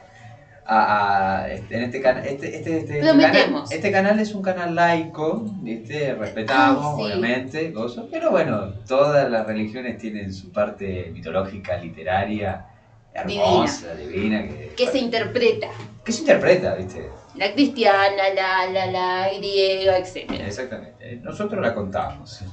[0.66, 2.26] a- a- este- en este canal.
[2.26, 6.14] Este, este, este, canal, este canal es un canal laico, ¿viste?
[6.14, 7.02] Respetamos, sí.
[7.04, 8.06] obviamente, cosas.
[8.12, 12.68] Pero bueno, todas las religiones tienen su parte mitológica, literaria
[13.22, 15.68] hermosa, divina, que, que se interpreta.
[16.04, 17.10] que se interpreta, ¿viste?
[17.36, 20.32] La cristiana, la, la, la griega, etc.
[20.32, 21.16] Exactamente.
[21.18, 22.44] Nosotros la contamos.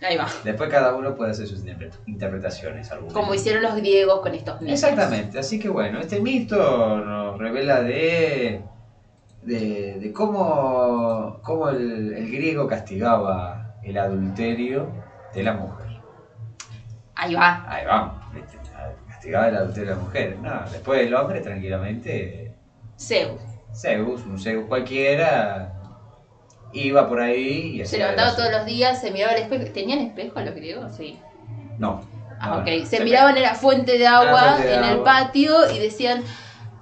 [0.00, 0.28] Ahí va.
[0.44, 2.88] Después cada uno puede hacer sus interpre- interpretaciones.
[2.92, 3.20] argumentos.
[3.20, 4.74] Como hicieron los griegos con estos mitos.
[4.74, 8.62] Exactamente, así que bueno, este mito nos revela de,
[9.42, 14.88] de, de cómo, cómo el, el griego castigaba el adulterio
[15.34, 15.86] de la mujer.
[17.16, 17.64] Ahí va.
[17.68, 18.17] Ahí vamos, ¿viste?
[19.18, 20.36] Castigaba el adulterio de la mujer.
[20.40, 22.52] No, después el hombre tranquilamente,
[22.98, 23.40] Zeus.
[23.74, 25.72] Zeus, un Zeus cualquiera,
[26.72, 29.64] iba por ahí y Se levantaba todos las- los días, se miraba al espejo.
[29.72, 30.92] ¿Tenían espejo los griegos?
[30.96, 31.18] Sí.
[31.78, 32.00] No.
[32.40, 32.66] Ah, no, ok.
[32.80, 32.86] no.
[32.86, 36.22] Se miraban en la fuente de agua fuente de en el patio y decían,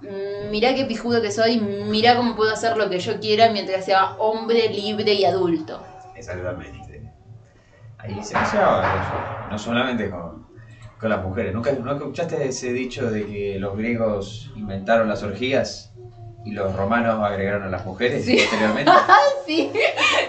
[0.03, 3.85] "Mm, mirá qué pijudo que soy, mirá cómo puedo hacer lo que yo quiera mientras
[3.87, 5.83] sea hombre, libre y adulto.
[6.15, 7.01] Exactamente.
[7.99, 8.61] Ahí se eso,
[9.51, 10.26] no solamente con,
[11.07, 11.55] con las mujeres.
[11.55, 15.93] ¿Nunca, ¿Nunca escuchaste ese dicho de que los griegos inventaron las orgías
[16.45, 18.37] y los romanos agregaron a las mujeres Sí.
[18.37, 18.91] posteriormente?
[19.47, 19.71] Sí,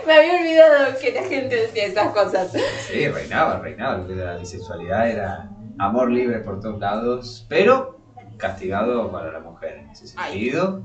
[0.06, 2.52] me había olvidado que la gente decía esas cosas.
[2.88, 3.98] Sí, reinaba, reinaba.
[3.98, 7.98] Lo que era la bisexualidad era amor libre por todos lados, pero
[8.38, 10.34] castigado para la mujer en ese Ay.
[10.34, 10.84] sentido.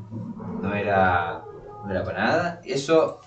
[0.62, 1.42] No era,
[1.84, 2.60] no era para nada.
[2.64, 3.20] Eso,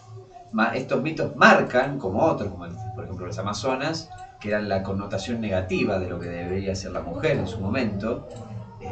[0.73, 4.09] estos mitos marcan, como otros, como por ejemplo los amazonas,
[4.45, 8.29] que eran la connotación negativa de lo que debería ser la mujer en su momento.
[8.79, 8.87] eh,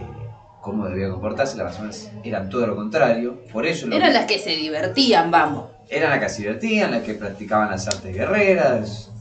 [0.61, 3.43] cómo debía comportarse, las amazonas eran todo lo contrario.
[3.51, 5.65] Por eso Eran que- las que se divertían, vamos.
[5.89, 9.11] eran las que se divertían, las que practicaban las artes guerreras,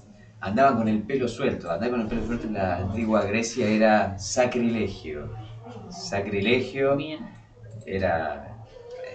[0.41, 1.71] andaban con el pelo suelto.
[1.71, 5.31] Andar con el pelo suelto en la antigua Grecia era sacrilegio.
[5.91, 7.21] Sacrilegio Bien.
[7.85, 8.57] era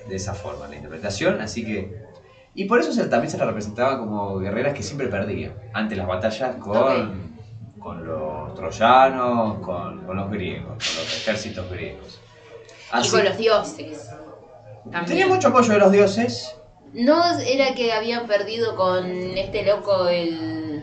[0.07, 2.06] de esa forma la interpretación, así que...
[2.57, 6.07] Y por eso se- también se la representaba como guerreras que siempre perdían ante las
[6.07, 7.37] batallas con,
[7.79, 12.19] con los troyanos, con, con los griegos, con los ejércitos griegos.
[13.03, 14.09] Y con los dioses.
[14.91, 15.05] También.
[15.05, 16.55] Tenía mucho apoyo de los dioses,
[16.93, 19.05] No era que habían perdido con
[19.37, 20.81] este loco el...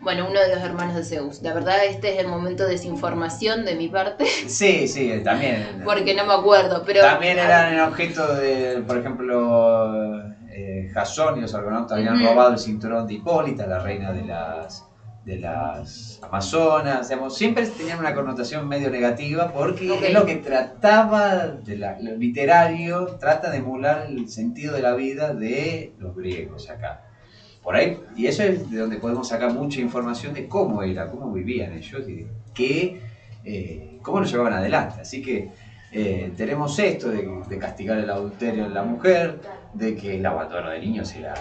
[0.00, 1.40] Bueno, uno de los hermanos de Zeus.
[1.40, 5.80] La verdad, este es el momento de desinformación de mi parte, Sí, sí, también.
[5.84, 7.00] porque no me acuerdo, pero...
[7.00, 10.22] también eran el objeto de, por ejemplo,
[10.58, 14.82] eh, Jasón y los argonautas habían robado el cinturón de Hipólita, la reina de las
[15.24, 17.08] de las Amazonas.
[17.08, 22.14] Digamos, siempre tenían una connotación medio negativa porque es lo que trataba, de la- lo
[22.14, 27.00] literario, trata de emular el sentido de la vida de los griegos acá.
[27.60, 31.32] Por ahí, y eso es de donde podemos sacar mucha información de cómo era, cómo
[31.32, 33.00] vivían ellos y de qué,
[33.42, 35.00] eh, cómo lo llevaban adelante.
[35.00, 35.48] Así que
[35.92, 39.38] eh, tenemos esto de, de castigar el adulterio en la mujer,
[39.72, 41.34] de que el abandono de niños era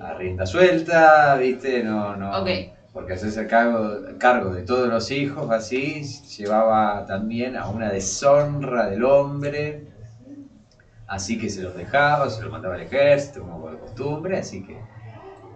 [0.00, 1.82] a rienda suelta, ¿viste?
[1.82, 2.30] No, no.
[2.40, 2.48] Ok.
[2.92, 6.02] Porque hacerse cargo, cargo de todos los hijos así
[6.36, 9.82] llevaba también a una deshonra del hombre.
[11.06, 14.78] Así que se los dejaba, se los mandaba al ejército como por costumbre, así que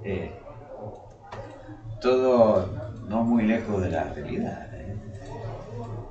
[0.04, 0.32] eh,
[2.00, 2.68] todo
[3.08, 4.71] no muy lejos de la realidad.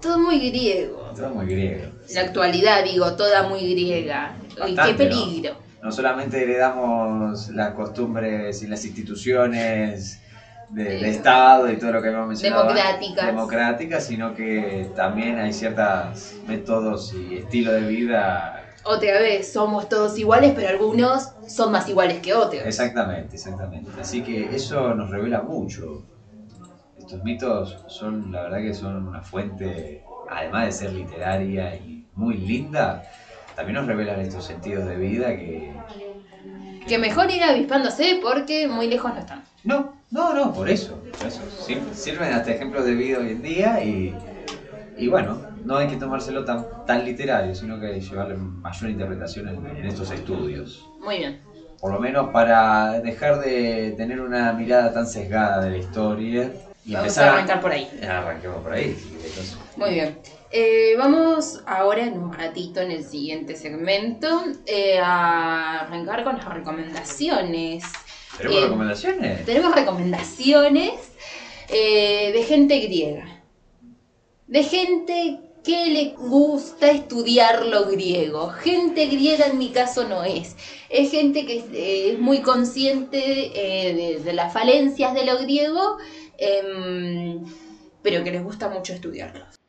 [0.02, 1.12] Todo muy griego.
[1.16, 1.92] todo muy griego.
[2.14, 4.36] La actualidad, digo, toda muy griega.
[4.42, 5.58] Uy, qué Bastante, peligro.
[5.82, 10.20] No solamente heredamos las costumbres y las instituciones
[10.70, 12.64] de, de Estado y todo lo que hemos mencionado.
[12.68, 13.26] democráticas.
[13.26, 18.58] democráticas, sino que también hay ciertos métodos y estilo de vida.
[18.84, 22.64] Otra vez, somos todos iguales, pero algunos son más iguales que otros.
[22.66, 23.92] Exactamente, exactamente.
[24.00, 26.06] Así que eso nos revela mucho.
[27.12, 32.38] Estos mitos son, la verdad que son una fuente, además de ser literaria y muy
[32.38, 33.04] linda,
[33.54, 35.74] también nos revelan estos sentidos de vida que,
[36.88, 39.44] Que mejor ir avispándose porque muy lejos no están.
[39.66, 41.04] No, no, no, por eso.
[41.20, 41.42] Por eso.
[41.68, 44.16] Sir- Sirven hasta ejemplos de vida hoy en día y,
[44.96, 48.90] y bueno, no hay que tomárselo tan, tan literario, sino que hay que llevarle mayor
[48.90, 50.90] interpretación en, en estos estudios.
[51.02, 51.42] Muy bien.
[51.82, 56.52] Por lo menos para dejar de tener una mirada tan sesgada de la historia
[56.86, 57.88] y Vamos empezar a arrancar por ahí.
[58.08, 58.98] Arranquemos por ahí.
[59.14, 60.18] Entonces, Muy bien.
[60.54, 66.46] Eh, vamos ahora en un ratito en el siguiente segmento eh, a arrancar con las
[66.54, 67.84] recomendaciones.
[68.38, 69.46] ¿Tenemos Eh, recomendaciones?
[69.46, 70.92] Tenemos recomendaciones
[71.70, 73.44] de gente griega.
[74.48, 78.50] De gente que le gusta estudiar lo griego.
[78.50, 80.58] Gente griega en mi caso no es.
[80.90, 85.98] Es gente que es muy consciente de, de las falencias de lo griego,
[86.44, 87.46] Em,
[88.02, 89.60] pero que les gusta mucho estudiarlos.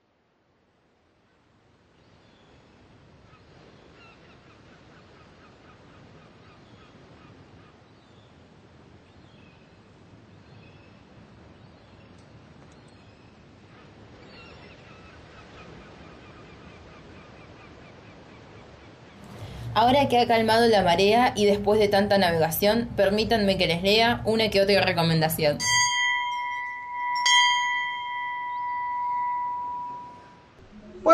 [19.75, 24.23] Ahora que ha calmado la marea y después de tanta navegación, permítanme que les lea
[24.25, 25.59] una que otra recomendación.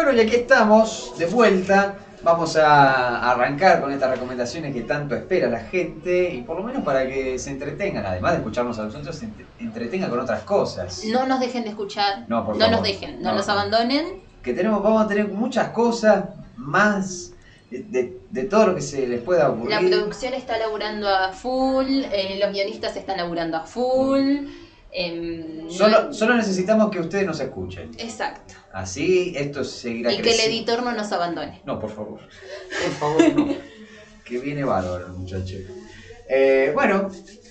[0.09, 1.97] Bueno, y aquí estamos, de vuelta.
[2.23, 6.83] Vamos a arrancar con estas recomendaciones que tanto espera la gente y por lo menos
[6.83, 11.05] para que se entretengan, además de escucharnos a nosotros, se entre- entretengan con otras cosas.
[11.13, 12.25] No nos dejen de escuchar.
[12.27, 12.77] No, por no favor.
[12.79, 13.53] nos dejen, no, No, nos no.
[13.53, 14.23] abandonen.
[14.43, 16.25] Que tenemos, vamos a tener muchas cosas
[16.57, 17.33] más
[17.71, 19.69] de, de- de todo lo que se les pueda ocurrir.
[19.73, 24.47] La producción está laburando a full, eh, los guionistas están laburando a full.
[24.95, 27.91] No- Solo, solo necesitamos que ustedes nos escuchen.
[27.99, 28.55] Exacto.
[28.73, 31.61] Así esto seguirá Y que el editor no nos abandone.
[31.65, 32.21] No, por favor.
[32.21, 33.49] Por favor, no.
[34.25, 35.57] que viene bárbaro, muchacho.
[36.29, 37.09] Eh, bueno,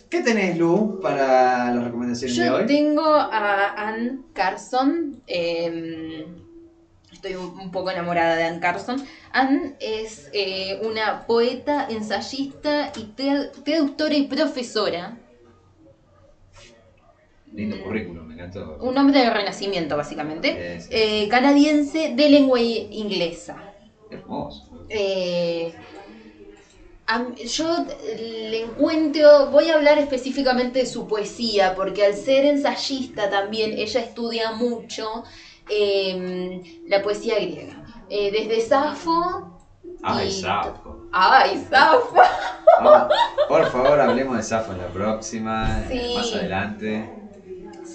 [0.10, 2.65] ¿qué tenés, Lu, para las recomendaciones de Yo hoy?
[2.67, 5.21] tengo a Anne Carson.
[5.26, 6.26] em,
[7.12, 9.04] estoy un un poco enamorada de Anne Carson.
[9.32, 15.17] Anne es eh, una poeta, ensayista y tra- traductora y profesora.
[17.58, 18.78] Lindo currículum, me encantó.
[18.82, 20.80] Un hombre de renacimiento, básicamente.
[20.80, 20.88] Sí, sí.
[20.91, 23.58] Eh, canadiense de lengua inglesa.
[24.12, 24.86] Hermoso.
[24.89, 25.74] Eh,
[27.58, 33.72] yo le encuentro, voy a hablar específicamente de su poesía, porque al ser ensayista también,
[33.74, 35.24] ella estudia mucho
[35.70, 37.84] eh, la poesía griega.
[38.10, 39.58] Eh, desde Safo.
[40.04, 41.08] Ay, y- Safo.
[41.12, 42.13] ¡Ay, Safo!
[42.84, 43.13] Vamos,
[43.48, 45.98] por favor, hablemos de Safo en la próxima, Sí.
[45.98, 47.10] eh, más adelante.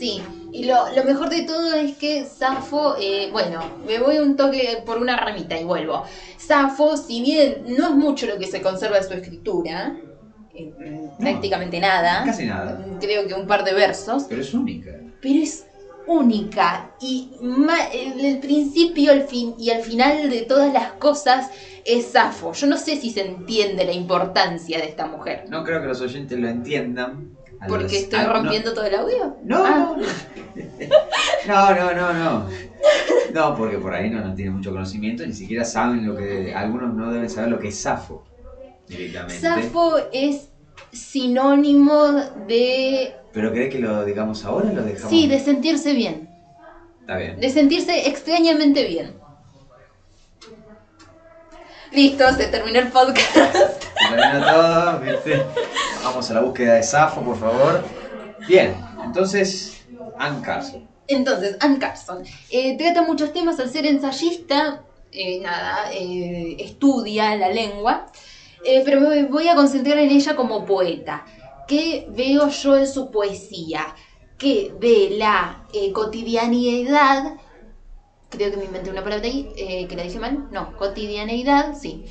[0.03, 4.35] Sí, y lo, lo mejor de todo es que Safo, eh, bueno, me voy un
[4.35, 6.03] toque por una ramita y vuelvo.
[6.37, 9.95] Safo, si bien no es mucho lo que se conserva de su escritura,
[10.57, 10.73] eh,
[11.21, 12.85] prácticamente nada, Casi nada.
[13.01, 14.91] creo que un par de versos, Pero es única.
[15.21, 15.67] pero es
[16.09, 17.29] única y
[17.93, 21.49] el, el principio el fin, y al final de todas las cosas
[21.85, 22.53] es Safo.
[22.55, 25.45] Yo no sé si se entiende la importancia de esta mujer.
[25.49, 27.37] No creo que los oyentes lo entiendan.
[27.69, 29.37] Porque los- estoy no- rompiendo todo el audio.
[29.45, 29.97] No, Ah.
[31.47, 32.49] no, no, no, no.
[33.33, 36.55] No, porque por ahí no, no tienen mucho conocimiento, ni siquiera saben lo que.
[36.55, 38.25] Algunos no deben saber lo que es Safo
[38.89, 39.41] directamente.
[39.41, 40.49] Safo es
[40.93, 42.13] sinónimo
[42.47, 45.09] de Pero querés que lo digamos ahora o lo dejamos.
[45.11, 46.29] sí, de sentirse bien,
[47.01, 47.41] Está bien.
[47.41, 49.15] de sentirse extrañamente bien.
[51.93, 53.35] Listo, se terminó el podcast.
[53.35, 55.43] Se terminó todo, ¿viste?
[56.05, 57.83] Vamos a la búsqueda de Safo, por favor.
[58.47, 59.87] Bien, entonces,
[60.19, 60.89] Ann Carson.
[61.07, 67.51] Entonces, Anne Carson eh, trata muchos temas al ser ensayista, eh, nada, eh, estudia la
[67.51, 68.07] lengua,
[68.65, 71.25] eh, pero me voy a concentrar en ella como poeta.
[71.69, 73.95] ¿Qué veo yo en su poesía?
[74.39, 77.35] Que de la eh, cotidianidad,
[78.31, 82.05] creo que me inventé una palabra ahí, eh, que la dije mal, no, cotidianeidad, sí.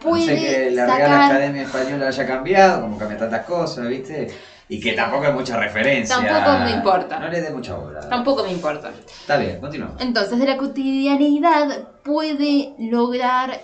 [0.00, 1.22] No puede sé que la Real.
[1.22, 4.28] Academia Española haya cambiado, como cambia tantas cosas, ¿viste?
[4.68, 6.16] Y que tampoco hay mucha referencia.
[6.16, 7.18] Tampoco me importa.
[7.18, 8.08] No le dé mucha bola.
[8.08, 8.92] Tampoco me importa.
[9.20, 10.00] Está bien, continuamos.
[10.00, 13.60] Entonces, de la cotidianidad puede lograr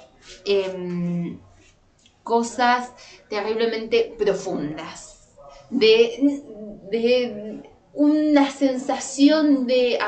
[0.47, 1.38] em,
[2.23, 2.92] cosas
[3.29, 5.11] terriblemente profundas.
[5.70, 6.42] De,
[6.90, 9.99] de una sensación de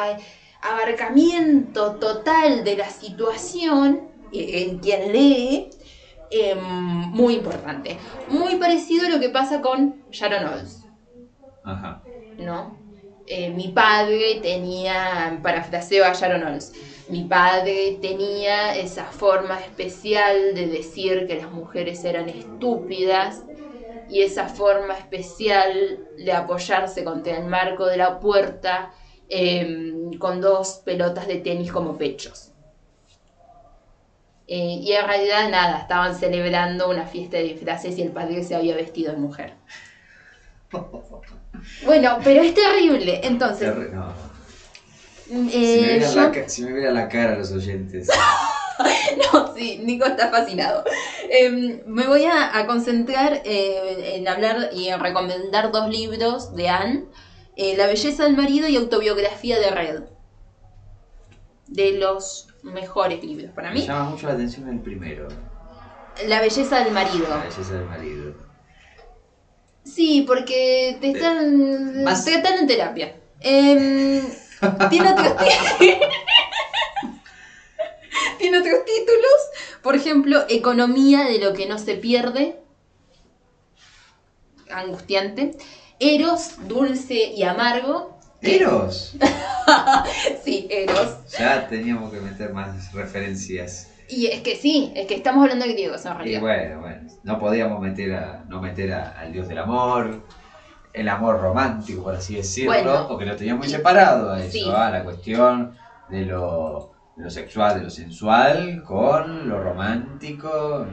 [0.63, 5.71] abarcamiento total de la situación eh, en quien lee.
[6.31, 7.99] Em, muy importante.
[8.27, 10.89] Muy parecido a lo que pasa con Sharon Olds.
[11.63, 12.09] Ajá.
[12.37, 12.85] ¿no?
[13.27, 16.73] Eh, mi padre tenía, parafraseo a Sharon Olds,
[17.09, 23.45] mi padre tenía esa forma especial de decir que las mujeres eran estúpidas
[24.07, 28.93] y esa forma especial de apoyarse contra el marco de la puerta
[29.29, 32.46] em, con dos pelotas de tenis como pechos.
[34.49, 38.55] Eh, y en realidad nada, estaban celebrando una fiesta de disfraces y el padre se
[38.55, 39.55] había vestido de mujer.
[41.85, 43.21] Bueno, pero es terrible.
[43.25, 44.15] Entonces, Terri- no.
[45.29, 48.09] mm, Si, me eh, viera yo- la, ca- si me viera la cara los oyentes.
[49.33, 50.85] No, sí, Nico está fascinado.
[51.31, 56.69] Em, me voy a, a concentrar eh, en hablar y en recomendar dos libros de
[56.69, 57.05] Anne:
[57.57, 60.03] La belleza del marido y Autobiografía de Red.
[61.69, 63.87] De los mejores libros para Me mí.
[63.87, 65.29] llama mucho la atención el primero.
[66.27, 67.29] La belleza del marido.
[67.29, 68.35] La belleza del marido.
[69.85, 73.17] Sí, porque te están, Más- te están en terapia.
[73.41, 74.27] Em,
[74.91, 75.37] tiene otros
[75.79, 75.91] ti-
[78.39, 82.59] tiene otros títulos, por ejemplo, Economía de lo que no se pierde,
[84.71, 85.57] angustiante,
[85.99, 89.17] Eros, dulce y amargo, ¿Eros?
[90.45, 93.91] sí, Eros, Ya teníamos que meter más referencias.
[94.09, 96.41] Y es que sí, es que estamos hablando de griegos en Y realidad.
[96.41, 100.23] bueno, bueno, no podíamos meter a, no meter a- al dios del amor,
[100.93, 104.51] el amor romántico, por así decirlo, Bueno, porque lo tenía muy y- separado a eso,
[104.53, 104.65] sí.
[104.71, 105.75] a la cuestión
[106.09, 110.87] de lo, de lo sexual, de lo sensual, con lo romántico,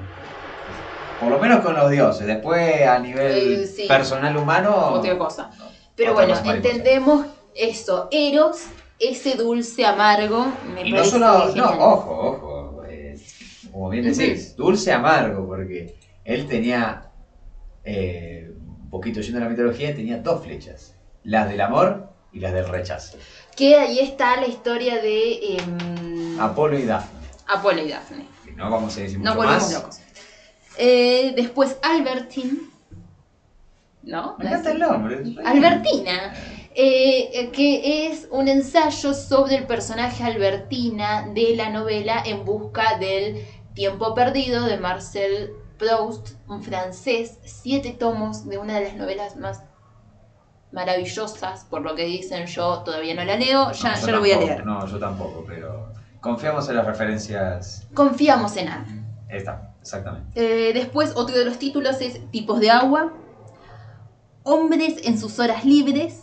[1.20, 2.26] por lo menos con los dioses.
[2.26, 3.88] Después, a nivel Eh, sí.
[3.88, 5.50] personal humano, Otra cosa.
[5.96, 8.08] Pero Otra bueno, cosa entendemos eso.
[8.12, 8.66] Eros,
[8.99, 13.20] ese dulce amargo, me Y no parece solo, no, ojo, ojo, eh,
[13.72, 17.10] como bien decís, dulce amargo, porque él tenía,
[17.84, 22.54] eh, un poquito yendo a la mitología, tenía dos flechas, las del amor y las
[22.54, 23.18] del rechazo.
[23.56, 27.20] Que ahí está la historia de em, Apolo y Dafne.
[27.47, 28.26] Apolo y Dafne.
[28.45, 29.74] que No vamos a decir mucho volvemos más.
[29.74, 29.99] locos.
[30.78, 32.72] Eh, después Albertine.
[34.04, 34.36] ¿No?
[34.38, 35.24] Me encanta el nombre.
[35.45, 36.34] Albertina,
[36.76, 43.45] eh, que es un ensayo sobre el personaje Albertina de la novela En busca del
[43.74, 49.63] tiempo perdido de Marcel Proust, un francés, siete tomos de una de las novelas más
[50.71, 54.19] maravillosas, por lo que dicen yo todavía no la leo, ya, No, yo ya lo
[54.19, 54.65] voy a leer.
[54.65, 57.88] No, yo tampoco, pero confiamos en las referencias.
[57.93, 59.05] Confiamos en Ana.
[59.30, 60.30] Esta, exactamente.
[60.36, 63.13] Eh, después, otro de los títulos es Tipos de agua.
[64.43, 66.22] Hombres en sus horas libres.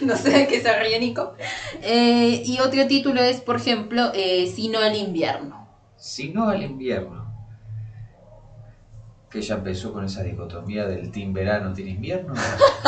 [0.00, 1.34] No sé de qué se ríe Nico.
[1.82, 5.68] Eh, y otro título es, por ejemplo, eh, Sino el invierno.
[5.96, 7.24] Si no el invierno.
[9.30, 12.34] Que ella empezó con esa dicotomía del team verano, team invierno.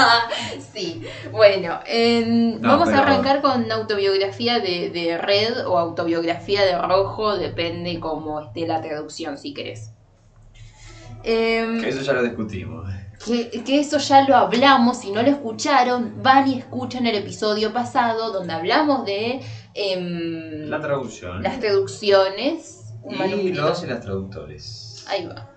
[0.74, 1.02] sí,
[1.32, 6.78] bueno, en- No, vamos pero- a arrancar con autobiografía de, de Red o autobiografía de
[6.78, 9.90] Rojo, depende cómo esté la traducción, si querés.
[11.24, 12.88] Em, eso ya lo discutimos.
[13.24, 17.72] Que, que eso ya lo hablamos, si no lo escucharon, van y escuchan el episodio
[17.72, 19.40] pasado donde hablamos de
[19.74, 21.42] em, La traducción.
[21.42, 22.82] las traducciones.
[23.02, 25.04] un y los y las traductores.
[25.08, 25.50] Ahí va.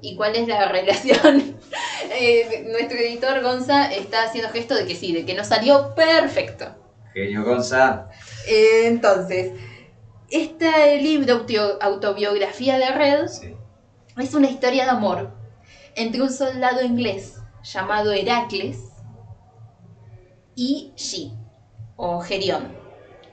[0.00, 1.56] ¿Y cuál es la relación?
[2.14, 6.66] Eh, nuestro editor Gonza está haciendo gesto de que sí, de que nos salió perfecto.
[7.14, 8.08] Genio Gonza.
[8.46, 9.52] Eh, entonces,
[10.28, 13.54] este libro, auto- autobiografía de Red, Sí.
[14.18, 15.30] es una historia de amor
[15.94, 18.78] entre un soldado inglés llamado Heracles
[20.54, 21.32] y G,
[21.96, 22.72] o Gerión.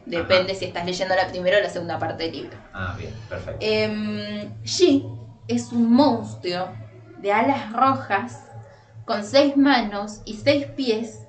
[0.05, 2.57] Depende si estás leyendo la primera o la segunda parte del libro.
[2.73, 3.59] Ah, bien, perfecto.
[3.59, 5.03] Em, G
[5.47, 6.69] es un monstruo
[7.19, 8.43] de alas rojas,
[9.05, 11.19] con seis manos y seis pies,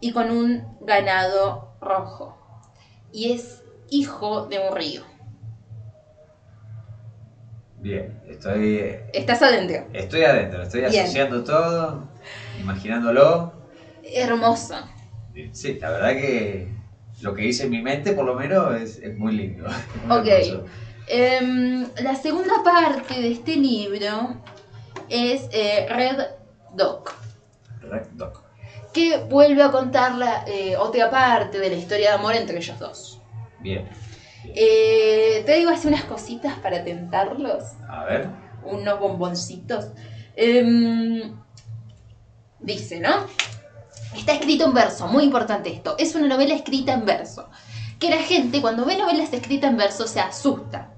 [0.00, 2.36] y con un ganado rojo.
[3.12, 5.09] Y es hijo de un río.
[7.80, 9.86] Bien, estoy, Estás adentro.
[9.94, 11.02] estoy adentro, estoy Bien.
[11.04, 12.08] asociando todo,
[12.60, 13.52] imaginándolo.
[14.02, 14.74] Hermoso.
[15.52, 16.68] Sí, la verdad que
[17.22, 19.66] lo que hice en mi mente, por lo menos, es, es muy lindo.
[20.10, 20.26] Ok.
[21.08, 24.36] Em, la segunda parte de este libro
[25.08, 26.18] es eh, Red
[26.74, 27.10] Dog,
[27.80, 28.42] Red Dog.
[28.92, 32.78] que vuelve a contar la, eh, otra parte de la historia de amor entre ellos
[32.78, 33.20] dos.
[33.58, 33.88] Bien.
[34.44, 38.28] Eh, te digo así unas cositas para tentarlos, A ver.
[38.64, 39.88] unos bomboncitos.
[40.36, 41.36] Em,
[42.58, 43.26] dice, ¿no?
[44.16, 45.94] Está escrito en verso, muy importante esto.
[45.98, 47.48] Es una novela escrita en verso.
[47.98, 50.94] Que la gente cuando ve novelas escritas en verso se asusta.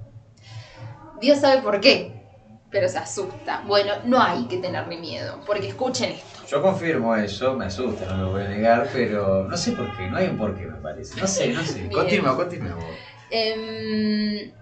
[1.21, 2.23] Dios sabe por qué,
[2.71, 3.63] pero se asusta.
[3.67, 6.47] Bueno, no hay que tenerle miedo, porque escuchen esto.
[6.49, 10.09] Yo confirmo eso, me asusta, no lo voy a negar, pero no sé por qué,
[10.09, 11.21] no hay un por qué me parece.
[11.21, 11.89] No sé, no sé.
[11.93, 12.77] Continúa, continúa.
[13.35, 14.53] Em,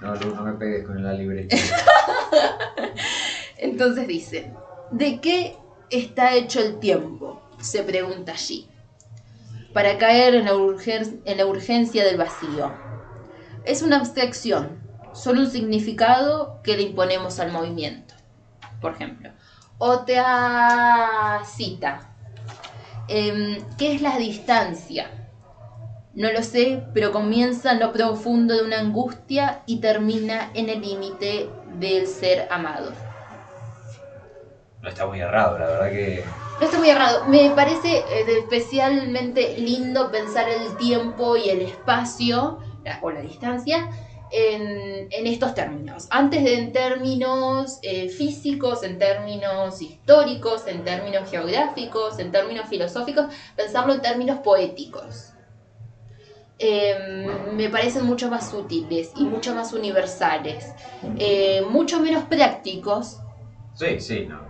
[0.00, 1.56] No, no me pegues con la libreta.
[3.58, 4.52] Entonces dice,
[4.92, 5.56] ¿de qué
[5.90, 7.42] está hecho el tiempo?
[7.60, 8.68] Se pregunta allí.
[9.74, 12.72] Para caer en la, urgen- en la urgencia del vacío.
[13.64, 14.80] Es una abstracción,
[15.12, 18.14] solo un significado que le imponemos al movimiento.
[18.80, 19.30] Por ejemplo,
[19.78, 22.08] otra cita.
[23.08, 25.10] Em, ¿Qué es la distancia?
[26.20, 30.80] No lo sé, pero comienza en lo profundo de una angustia y termina en el
[30.82, 32.92] límite del ser amado.
[34.82, 36.24] No está muy errado, la verdad que.
[36.58, 37.24] No está muy errado.
[37.28, 43.88] Me parece eh, especialmente lindo pensar el tiempo y el espacio, la- o la distancia,
[44.30, 46.06] en, en estos términos.
[46.10, 53.26] Antes de en términos eh, físicos, en términos históricos, en términos geográficos, en términos filosóficos,
[53.56, 55.34] pensarlo en términos poéticos.
[56.62, 60.74] Em, me parecen mucho más útiles y mucho más universales,
[61.18, 63.22] eh, mucho menos prácticos,
[63.74, 64.46] Sí, sí, no.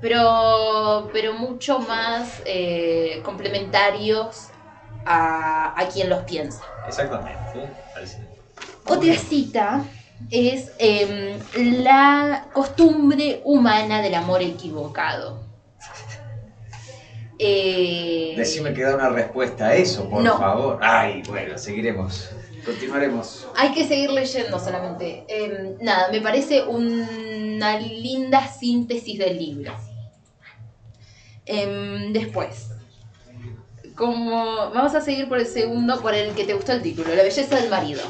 [0.00, 4.50] pero, pero mucho más eh, complementarios
[5.04, 6.62] a, a quien los piensa.
[6.86, 7.76] Exactamente.
[8.86, 9.84] Otra cita
[10.30, 11.38] es em,
[11.84, 15.49] la costumbre humana del amor equivocado.
[17.42, 20.36] Eh, Decime que da una respuesta a eso, por No.
[20.36, 20.78] favor.
[20.82, 22.28] Ay, bueno, seguiremos.
[22.66, 23.46] Continuaremos.
[23.56, 25.24] Hay que seguir leyendo solamente.
[25.26, 29.72] Em, nada, me parece una linda síntesis del libro.
[31.46, 32.68] Em, después,
[33.96, 34.30] como
[34.74, 37.56] vamos a seguir por el segundo, por el que te gustó el título, La belleza
[37.56, 38.02] del marido.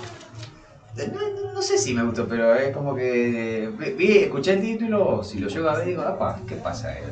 [0.97, 4.61] No, no- no sé si me gustó, pero es como que vi- vi, escuché el
[4.61, 6.93] título, si lo llego a ver digo, apa, ¿qué pasa?
[6.99, 7.03] eh?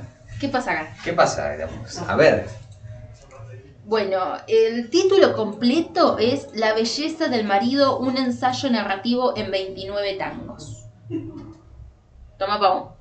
[0.40, 0.96] ¿Qué pasa acá?
[1.04, 1.52] ¿Qué pasa?
[1.52, 1.98] digamos?
[1.98, 2.46] A ver,
[3.84, 10.84] Bueno, el título completo es La belleza del marido, un ensayo narrativo en 29 tangos.
[12.38, 12.92] Toma, Pau.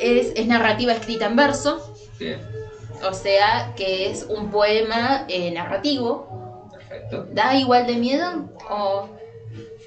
[0.00, 2.40] Es, es narrativa escrita en verso, bien,
[3.08, 6.68] o sea que es un poema eh, narrativo.
[6.72, 7.28] perfecto.
[7.32, 8.50] ¿Da igual de miedo?
[8.68, 9.08] O...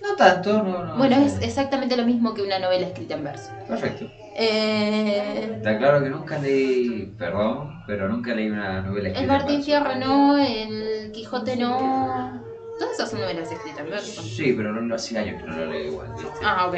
[0.02, 0.98] No tanto, no, no.
[0.98, 1.26] Bueno, no.
[1.26, 3.52] es exactamente lo mismo que una novela escrita en verso.
[3.68, 4.10] Perfecto.
[4.36, 9.22] Eh, Está claro que nunca leí, perdón, pero nunca leí una novela escrita.
[9.34, 9.64] el Martín.
[9.64, 12.42] Fierro no, el Quijote no.
[12.80, 14.22] Todas esas son novelas escritas en verso.
[14.24, 16.30] Sí, pero no, hace años que no lo leo igual, ¿viste?
[16.44, 16.76] Ah, ok.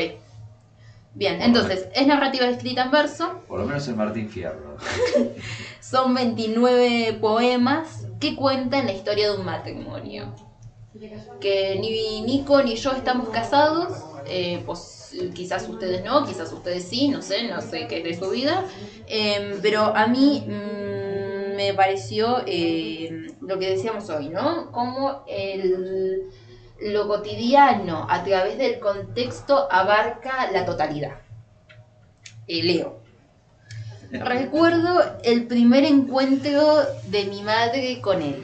[1.16, 3.42] Bien, entonces, es narrativa escrita en verso.
[3.48, 4.78] Por lo menos el Martín Fierro.
[5.80, 10.34] Son 29 poemas que cuentan la historia de un matrimonio.
[11.40, 13.94] Que ni Nico ni yo estamos casados.
[14.26, 15.03] eh, pues
[15.34, 18.66] quizás ustedes no, quizás ustedes sí, no sé, no sé qué es de su vida.
[19.08, 24.72] Em, pero a mí mm, me pareció eh, lo que decíamos hoy, ¿no?
[24.72, 26.30] Como el,
[26.82, 31.16] lo cotidiano a través del contexto abarca la totalidad.
[32.48, 33.02] Eh, leo.
[34.12, 38.44] Recuerdo el primer encuentro de mi madre con él.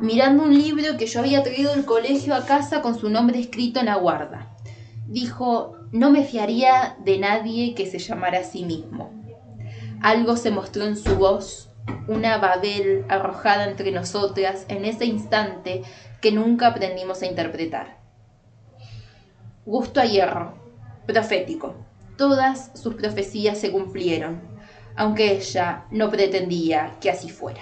[0.00, 3.80] Mirando un libro que yo había traído del colegio a casa con su nombre escrito
[3.80, 4.51] en la guarda.
[5.12, 9.12] Dijo, no me fiaría de nadie que se llamara a sí mismo.
[10.00, 11.68] Algo se mostró en su voz,
[12.08, 15.82] una babel arrojada entre nosotras en ese instante
[16.22, 17.98] que nunca aprendimos a interpretar.
[19.66, 20.54] Gusto a hierro,
[21.06, 21.74] profético.
[22.16, 24.40] Todas sus profecías se cumplieron,
[24.96, 27.60] aunque ella no pretendía que así fuera.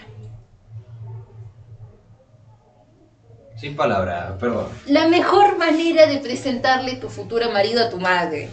[3.60, 4.68] Sin palabras, perdón.
[4.86, 8.48] La mejor manera de presentarle tu futuro marido a tu madre,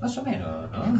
[0.00, 0.98] Más o menos, ¿no?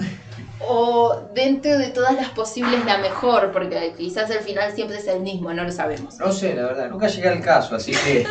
[0.58, 5.20] o dentro de todas las posibles la mejor, porque quizás el final siempre es el
[5.20, 6.18] mismo, no lo sabemos.
[6.18, 8.26] No sé, la verdad, nunca llegué al caso, así que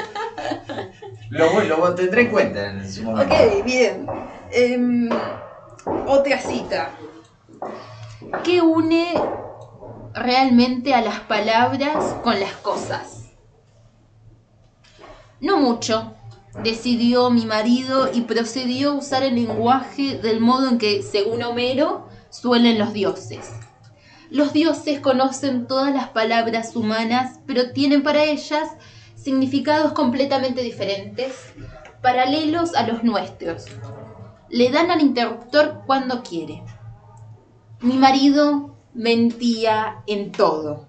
[1.30, 3.32] lo, lo tendré en cuenta en su momento.
[3.32, 4.08] Ok, bien.
[4.52, 5.08] Em,
[6.08, 6.90] otra cita.
[8.44, 9.14] ¿Qué une
[10.16, 13.15] realmente a las palabras con las cosas?
[15.46, 16.12] No mucho,
[16.64, 22.08] decidió mi marido y procedió a usar el lenguaje del modo en que, según Homero,
[22.32, 23.52] suelen los dioses.
[24.32, 28.70] Los dioses conocen todas las palabras humanas, pero tienen para ellas
[29.14, 31.36] significados completamente diferentes,
[32.02, 33.66] paralelos a los nuestros.
[34.50, 36.64] Le dan al interruptor cuando quiere.
[37.82, 40.88] Mi marido mentía en todo.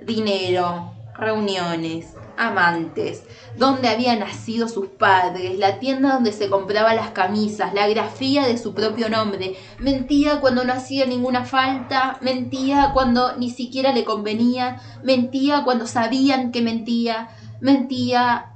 [0.00, 3.22] Dinero, reuniones, amantes,
[3.56, 8.56] dónde habían nacido sus padres, la tienda donde se compraba las camisas, la grafía de
[8.56, 9.56] su propio nombre.
[9.78, 16.50] Mentía cuando no hacía ninguna falta, mentía cuando ni siquiera le convenía, mentía cuando sabían
[16.50, 17.28] que mentía,
[17.60, 18.52] mentía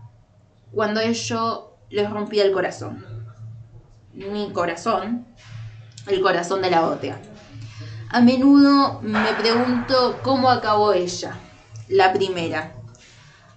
[0.72, 3.04] cuando ello les rompía el corazón.
[4.14, 5.26] Mi corazón,
[6.06, 7.18] el corazón de la otra.
[8.08, 11.36] A menudo me pregunto cómo acabó ella,
[11.88, 12.72] la primera.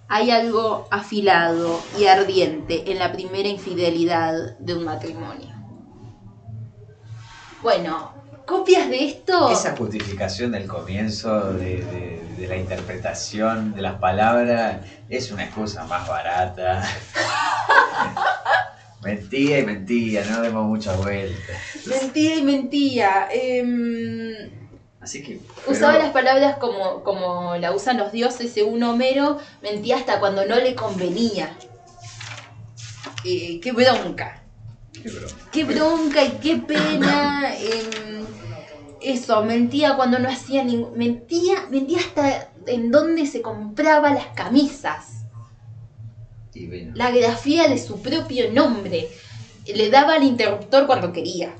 [0.08, 5.54] Hay algo afilado y ardiente en la primera infidelidad de un matrimonio.
[7.62, 8.12] Bueno,
[8.46, 9.50] copias de esto.
[9.50, 14.78] Esa justificación del comienzo de, de- de la interpretación de las palabras
[15.08, 16.84] es una excusa más barata.
[19.02, 21.56] mentía y mentía, no demos muchas vueltas.
[21.86, 23.28] Mentía y mentía.
[23.32, 24.57] em,
[25.08, 25.40] Así que.
[25.66, 30.56] Usaba las palabras como, como la usan los dioses según Homero, mentía hasta cuando no
[30.56, 31.56] le convenía.
[33.24, 34.42] Eh, qué bronca.
[35.50, 37.54] Qué bronca y qué pena.
[37.58, 38.26] em,
[39.00, 40.98] eso, mentía cuando no hacía ningún.
[40.98, 45.24] Mentía, mentía hasta en dónde se compraba las camisas.
[46.92, 49.08] La grafía de su propio nombre.
[49.64, 51.54] Le daba al interruptor cuando quería.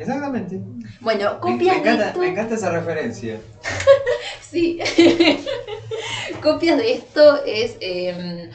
[0.00, 0.60] Exactamente.
[1.00, 2.20] Bueno, copias me encanta, de esto.
[2.20, 3.40] me encanta esa referencia.
[4.50, 4.80] Sí.
[6.42, 7.76] Copias de esto es.
[7.80, 8.50] eh,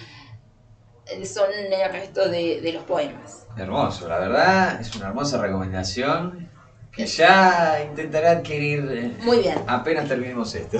[1.07, 3.45] eh, son el resto de, de los poemas.
[3.55, 6.49] Hermoso, la verdad, es una hermosa recomendación
[6.91, 9.57] que ya intentaré adquirir eh, Muy bien.
[9.67, 10.79] apenas terminemos esto.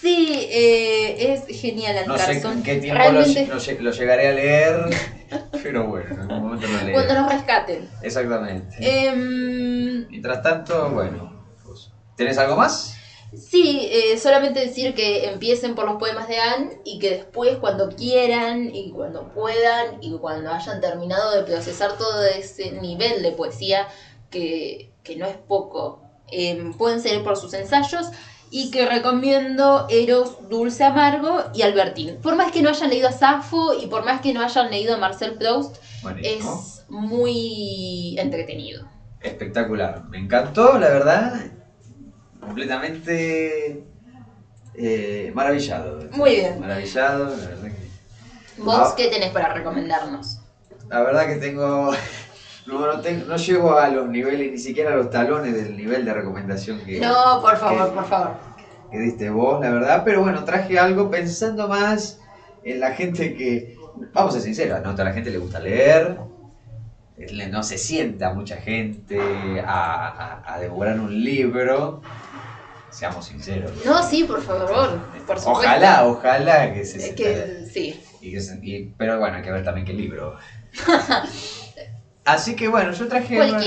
[0.00, 4.28] Sí, eh, es genial No sé en qué tiempo lo, Realmente, lo lle- lo llegaré
[4.28, 4.76] a leer,
[5.62, 6.92] pero bueno, en algún momento lo leeré.
[6.92, 7.88] cuando nos rescaten.
[8.02, 8.76] Exactamente.
[8.80, 12.94] Em, Mientras tanto, bueno, pues, ¿tenés algo más?
[13.32, 17.88] Sí, eh, solamente decir que empiecen por los poemas de Anne y que después cuando
[17.88, 23.86] quieran y cuando puedan y cuando hayan terminado de procesar todo ese nivel de poesía
[24.30, 26.00] que, que no es poco,
[26.32, 28.06] eh, pueden seguir por sus ensayos
[28.50, 32.16] y que recomiendo Eros, Dulce Amargo y Albertín.
[32.20, 34.94] Por más que no hayan leído a Safo y por más que no hayan leído
[34.94, 36.60] a Marcel Proust, Buenísimo.
[36.60, 38.86] es muy entretenido.
[39.20, 40.04] Espectacular.
[40.08, 41.34] Me encantó, la verdad.
[42.40, 43.84] Completamente
[44.74, 46.00] eh, maravillado.
[46.12, 46.58] Muy bien.
[46.60, 47.90] Maravillado, la verdad que.
[48.62, 48.94] ¿Vos Ah.
[48.96, 50.38] qué tenés para recomendarnos?
[50.88, 51.92] La verdad que tengo.
[52.70, 56.04] No, no, tengo- no llego a los niveles, ni siquiera a los talones del nivel
[56.04, 58.30] de recomendación que, No, por favor, que- por favor.
[58.90, 60.02] que diste vos, la verdad.
[60.04, 62.20] Pero bueno, traje algo pensando más
[62.62, 63.76] en la gente que.
[64.12, 66.16] Vamos a ser sinceros, no a toda la gente le gusta leer.
[67.16, 69.20] le- No se sienta mucha gente
[69.62, 70.08] a,
[70.42, 72.00] a- a devorar un libro.
[72.88, 73.72] Seamos sinceros.
[73.84, 75.50] No, sí, por favor, por supuesto.
[75.50, 78.00] Ojalá, ojalá que se sienta- que sí.
[78.22, 80.36] y que se- y- pero bueno, hay que ver también qué libro.
[82.24, 83.60] Así que bueno, yo traje una,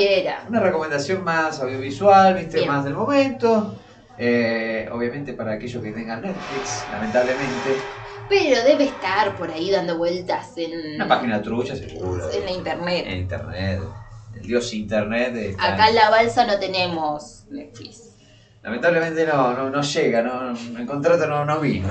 [0.48, 2.70] una recomendación más audiovisual, viste, Bien.
[2.70, 3.76] más del momento.
[4.18, 7.82] Eh, obviamente para aquellos que tengan Netflix, lamentablemente.
[8.30, 12.30] Pero debe estar por ahí dando vueltas en, Una página trucha, seguro.
[12.32, 13.06] en la internet.
[13.08, 13.80] En internet.
[14.36, 15.36] El dios internet.
[15.36, 18.12] está- Acá en la balsa no tenemos Netflix.
[18.62, 21.90] Lamentablemente no, no, no llega, no, no- el contrato no, no vino.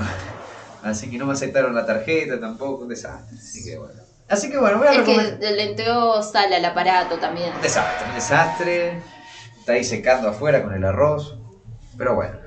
[0.81, 3.37] Así que no me aceptaron la tarjeta tampoco, un desastre.
[3.37, 4.02] Así que bueno.
[4.33, 5.39] Así que bueno, voy a Es recomendar.
[5.39, 7.53] que le entró sal al aparato también.
[7.55, 9.01] Un desastre, un desastre.
[9.59, 11.37] Está ahí secando afuera con el arroz.
[11.97, 12.37] Pero bueno.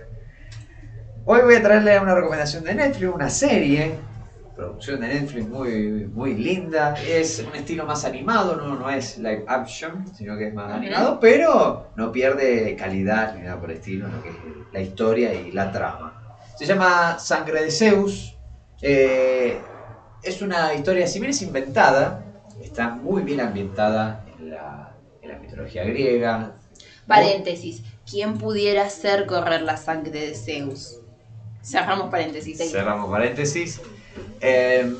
[1.25, 3.95] Hoy voy a traerle una recomendación de Netflix, una serie.
[4.55, 6.95] Producción de Netflix muy, muy linda.
[7.07, 11.21] Es un estilo más animado, no, no es live action, sino que es más animado,
[11.21, 14.35] pero no pierde calidad ni nada por el estilo, lo que es
[14.73, 16.39] la historia y la trama.
[16.57, 18.35] Se llama Sangre de Zeus.
[18.81, 19.61] Eh,
[20.27, 22.25] es una historia, si bien es inventada,
[22.63, 26.57] está muy bien ambientada en la, en la mitología griega.
[27.07, 27.83] Paréntesis.
[28.09, 31.01] ¿Quién pudiera hacer correr la sangre de Zeus?
[31.63, 32.69] Cerramos paréntesis ahí.
[32.69, 33.81] Cerramos paréntesis.
[34.41, 34.95] Eh,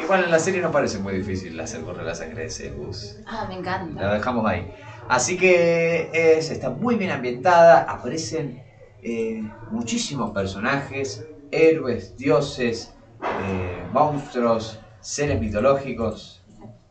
[0.00, 3.16] igual en la serie no parece muy difícil hacer correr la sangre de Zeus.
[3.26, 4.14] Ah, me La encanta.
[4.14, 4.72] dejamos ahí.
[5.08, 7.82] Así que es, está muy bien ambientada.
[7.82, 8.62] Aparecen
[9.02, 12.93] eh, muchísimos personajes, héroes, dioses,
[13.42, 16.42] eh, monstruos, seres mitológicos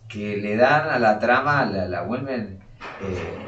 [0.07, 2.59] que le dan a la trama, la, la vuelven,
[3.01, 3.45] eh,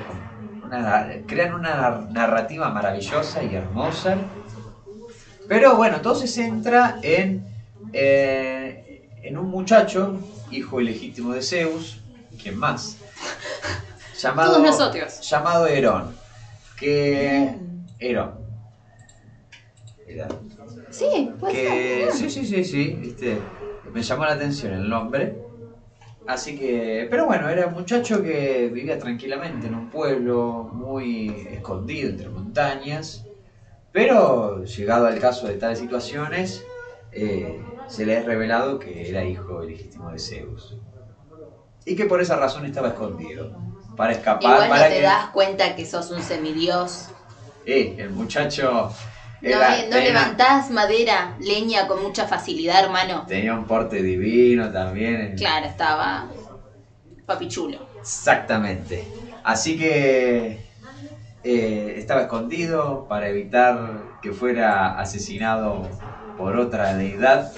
[0.64, 4.18] una- crean una nar- narrativa maravillosa y hermosa.
[5.48, 7.46] Pero bueno, todo se centra en,
[7.94, 10.20] eh, en un muchacho,
[10.50, 12.02] hijo ilegítimo de Zeus,
[12.42, 12.98] ¿quién más?
[14.20, 15.22] Llamado, Todos nosotros.
[15.30, 16.16] llamado Herón.
[16.80, 17.56] Que.
[18.00, 18.34] Herón.
[20.08, 20.28] Era-
[20.90, 22.12] Sí, puede que ser.
[22.12, 23.52] sí, sí, sí, sí, viste,
[23.92, 25.42] me llamó la atención el nombre.
[26.26, 32.10] Así que, pero bueno, era un muchacho que vivía tranquilamente en un pueblo muy escondido
[32.10, 33.28] entre montañas,
[33.92, 36.70] pero llegado al caso de tales situaciones,
[37.12, 40.78] eh, se le ha revelado que era hijo ilegítimo de Zeus.
[41.86, 43.56] Y que por esa razón estaba escondido,
[43.96, 47.10] para escapar, Igual no para te que das cuenta que sos un semidios.
[47.66, 48.92] eh, el muchacho
[49.46, 53.26] era- no tenía- levantás madera, leña con mucha facilidad, hermano.
[53.28, 55.36] Tenía un porte divino también.
[55.38, 56.28] Claro, estaba
[57.26, 57.80] papichulo.
[58.00, 59.08] Exactamente.
[59.44, 60.60] Así que
[61.44, 65.90] eh, estaba escondido para evitar que fuera asesinado
[66.38, 67.52] por otra deidad.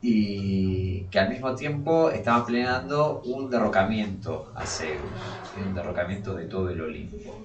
[0.00, 5.47] Y que al mismo tiempo estaban planeando un derrocamiento a Zeus.
[5.66, 7.42] Un derrocamiento de todo el Olimpo.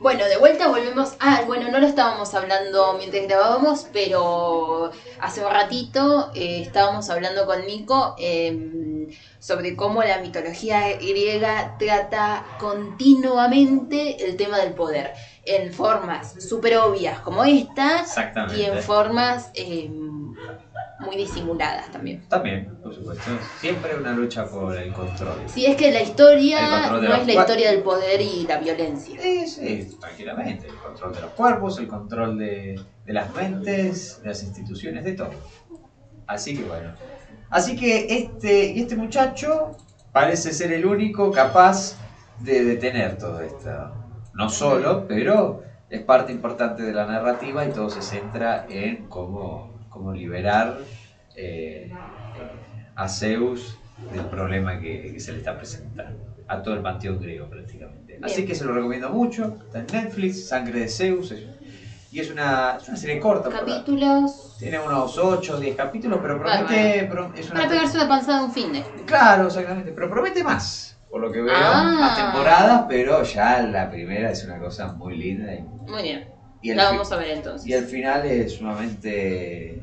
[0.00, 1.14] Bueno, de vuelta volvemos.
[1.20, 4.90] Ah, bueno, no lo estábamos hablando mientras grabábamos, pero
[5.20, 9.08] hace un ratito eh, estábamos hablando con Nico eh,
[9.38, 15.12] sobre cómo la mitología griega trata continuamente el tema del poder.
[15.44, 18.04] En formas súper obvias como esta
[18.56, 19.90] y en formas eh,
[21.04, 22.22] muy disimuladas también.
[22.28, 23.24] También, por supuesto.
[23.60, 25.42] Siempre una lucha por el control.
[25.46, 29.20] Si es que la historia no es la historia del poder y la violencia.
[29.20, 30.68] Sí, sí, tranquilamente.
[30.68, 35.12] El control de los cuerpos, el control de, de las mentes, de las instituciones, de
[35.12, 35.30] todo.
[36.26, 36.92] Así que bueno.
[37.50, 39.76] Así que este, este muchacho
[40.12, 41.96] parece ser el único capaz
[42.40, 43.70] de detener todo esto.
[44.34, 49.73] No solo, pero es parte importante de la narrativa y todo se centra en cómo,
[49.94, 50.78] cómo liberar
[51.36, 51.90] eh,
[52.96, 53.78] a Zeus
[54.12, 56.34] del problema que, que se le está presentando.
[56.46, 58.18] A todo el panteón griego prácticamente.
[58.22, 58.48] Así Bien.
[58.48, 59.56] que se lo recomiendo mucho.
[59.66, 61.32] Está en Netflix, Sangre de Zeus.
[62.12, 63.48] y es una, es una serie corta.
[63.48, 67.08] Capítulos tiene unos 8 o 10 capítulos, pero promete.
[67.10, 68.82] pro- es una para pegarse una panzada un fin de.
[69.06, 69.92] Claro, exactamente.
[69.92, 70.98] Pero promete más.
[71.10, 71.96] Por lo que veo, Ah.
[71.98, 75.54] más temporadas, pero ya la primera es una cosa muy linda.
[75.54, 76.28] Y, Muy bien.
[76.64, 77.68] Y el La vamos a ver entonces.
[77.68, 79.80] y el final es sumamente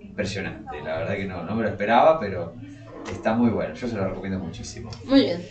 [0.00, 0.80] impresionante.
[0.82, 2.54] La verdad que no, no me lo esperaba, pero
[3.10, 3.74] está muy bueno.
[3.74, 4.90] Yo se lo recomiendo muchísimo.
[5.04, 5.46] Muy bien.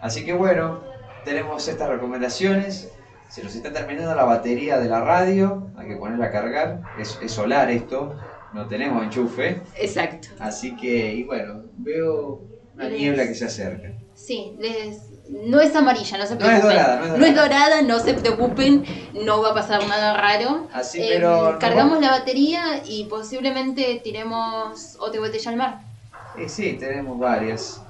[0.00, 0.80] Así que bueno,
[1.24, 2.90] tenemos estas recomendaciones.
[3.28, 6.82] Se nos está terminando la batería de la radio, hay que ponerla a cargar.
[6.98, 8.18] Es, es solar esto,
[8.52, 9.62] no tenemos enchufe.
[9.76, 10.28] Exacto.
[10.38, 12.42] Así que, y bueno, veo
[12.74, 13.92] una Les- niebla que se acerca.
[14.14, 16.62] Sí, les- no es amarilla, no se No es preocupen.
[16.76, 17.48] dorada, no es No es dorada.
[17.68, 18.84] dorada, no se preocupen,
[19.24, 20.68] no va a pasar nada raro.
[20.72, 21.52] Así, Eh, pero.
[21.52, 25.80] no- cargamos la batería y posiblemente tiremos otra botella al mar.
[26.38, 27.82] Eh, sí, tenemos varias.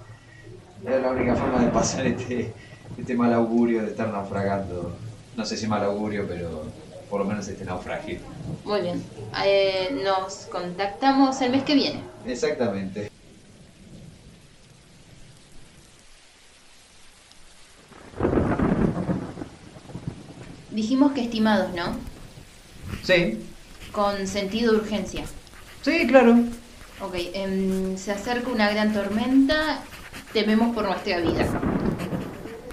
[0.85, 2.53] Es la única forma de pasar este,
[2.99, 4.97] este mal augurio de estar naufragando.
[5.37, 6.65] No sé si mal augurio, pero
[7.09, 8.19] por lo menos este naufragio.
[8.65, 9.05] Muy bien.
[9.45, 12.03] Eh, nos contactamos el mes que viene.
[12.27, 13.09] Exactamente.
[20.73, 21.97] Dijimos que estimados, ¿no?
[23.03, 23.39] Sí,
[23.93, 25.25] Con sentido de urgencia.
[25.83, 26.37] sí, claro.
[27.01, 29.81] Ok, em, se acerca una gran tormenta,
[30.33, 31.47] tememos por nuestra vida.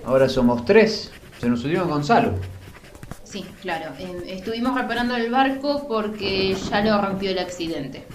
[0.06, 1.12] Ahora somos tres.
[1.40, 2.34] Se nos unió Gonzalo.
[3.24, 3.94] Sí, claro.
[3.98, 8.06] em, estuvimos reparando el barco porque ya lo rompió el accidente.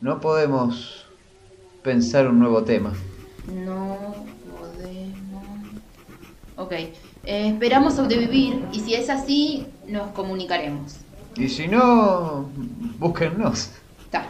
[0.00, 1.06] No podemos
[1.82, 2.92] pensar un nuevo tema.
[3.48, 4.14] No
[4.50, 5.44] podemos.
[6.56, 6.72] Ok,
[7.26, 10.96] eh, esperamos sobrevivir y si es así, nos comunicaremos.
[11.36, 12.48] Y si no,
[12.98, 13.70] búsquennos.
[14.04, 14.26] Está.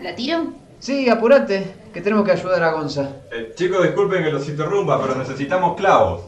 [0.00, 0.52] ¿La tiro?
[0.78, 3.10] Sí, apurate, que tenemos que ayudar a Gonza.
[3.32, 6.22] Eh, chicos, disculpen que los interrumpa, pero necesitamos clavos.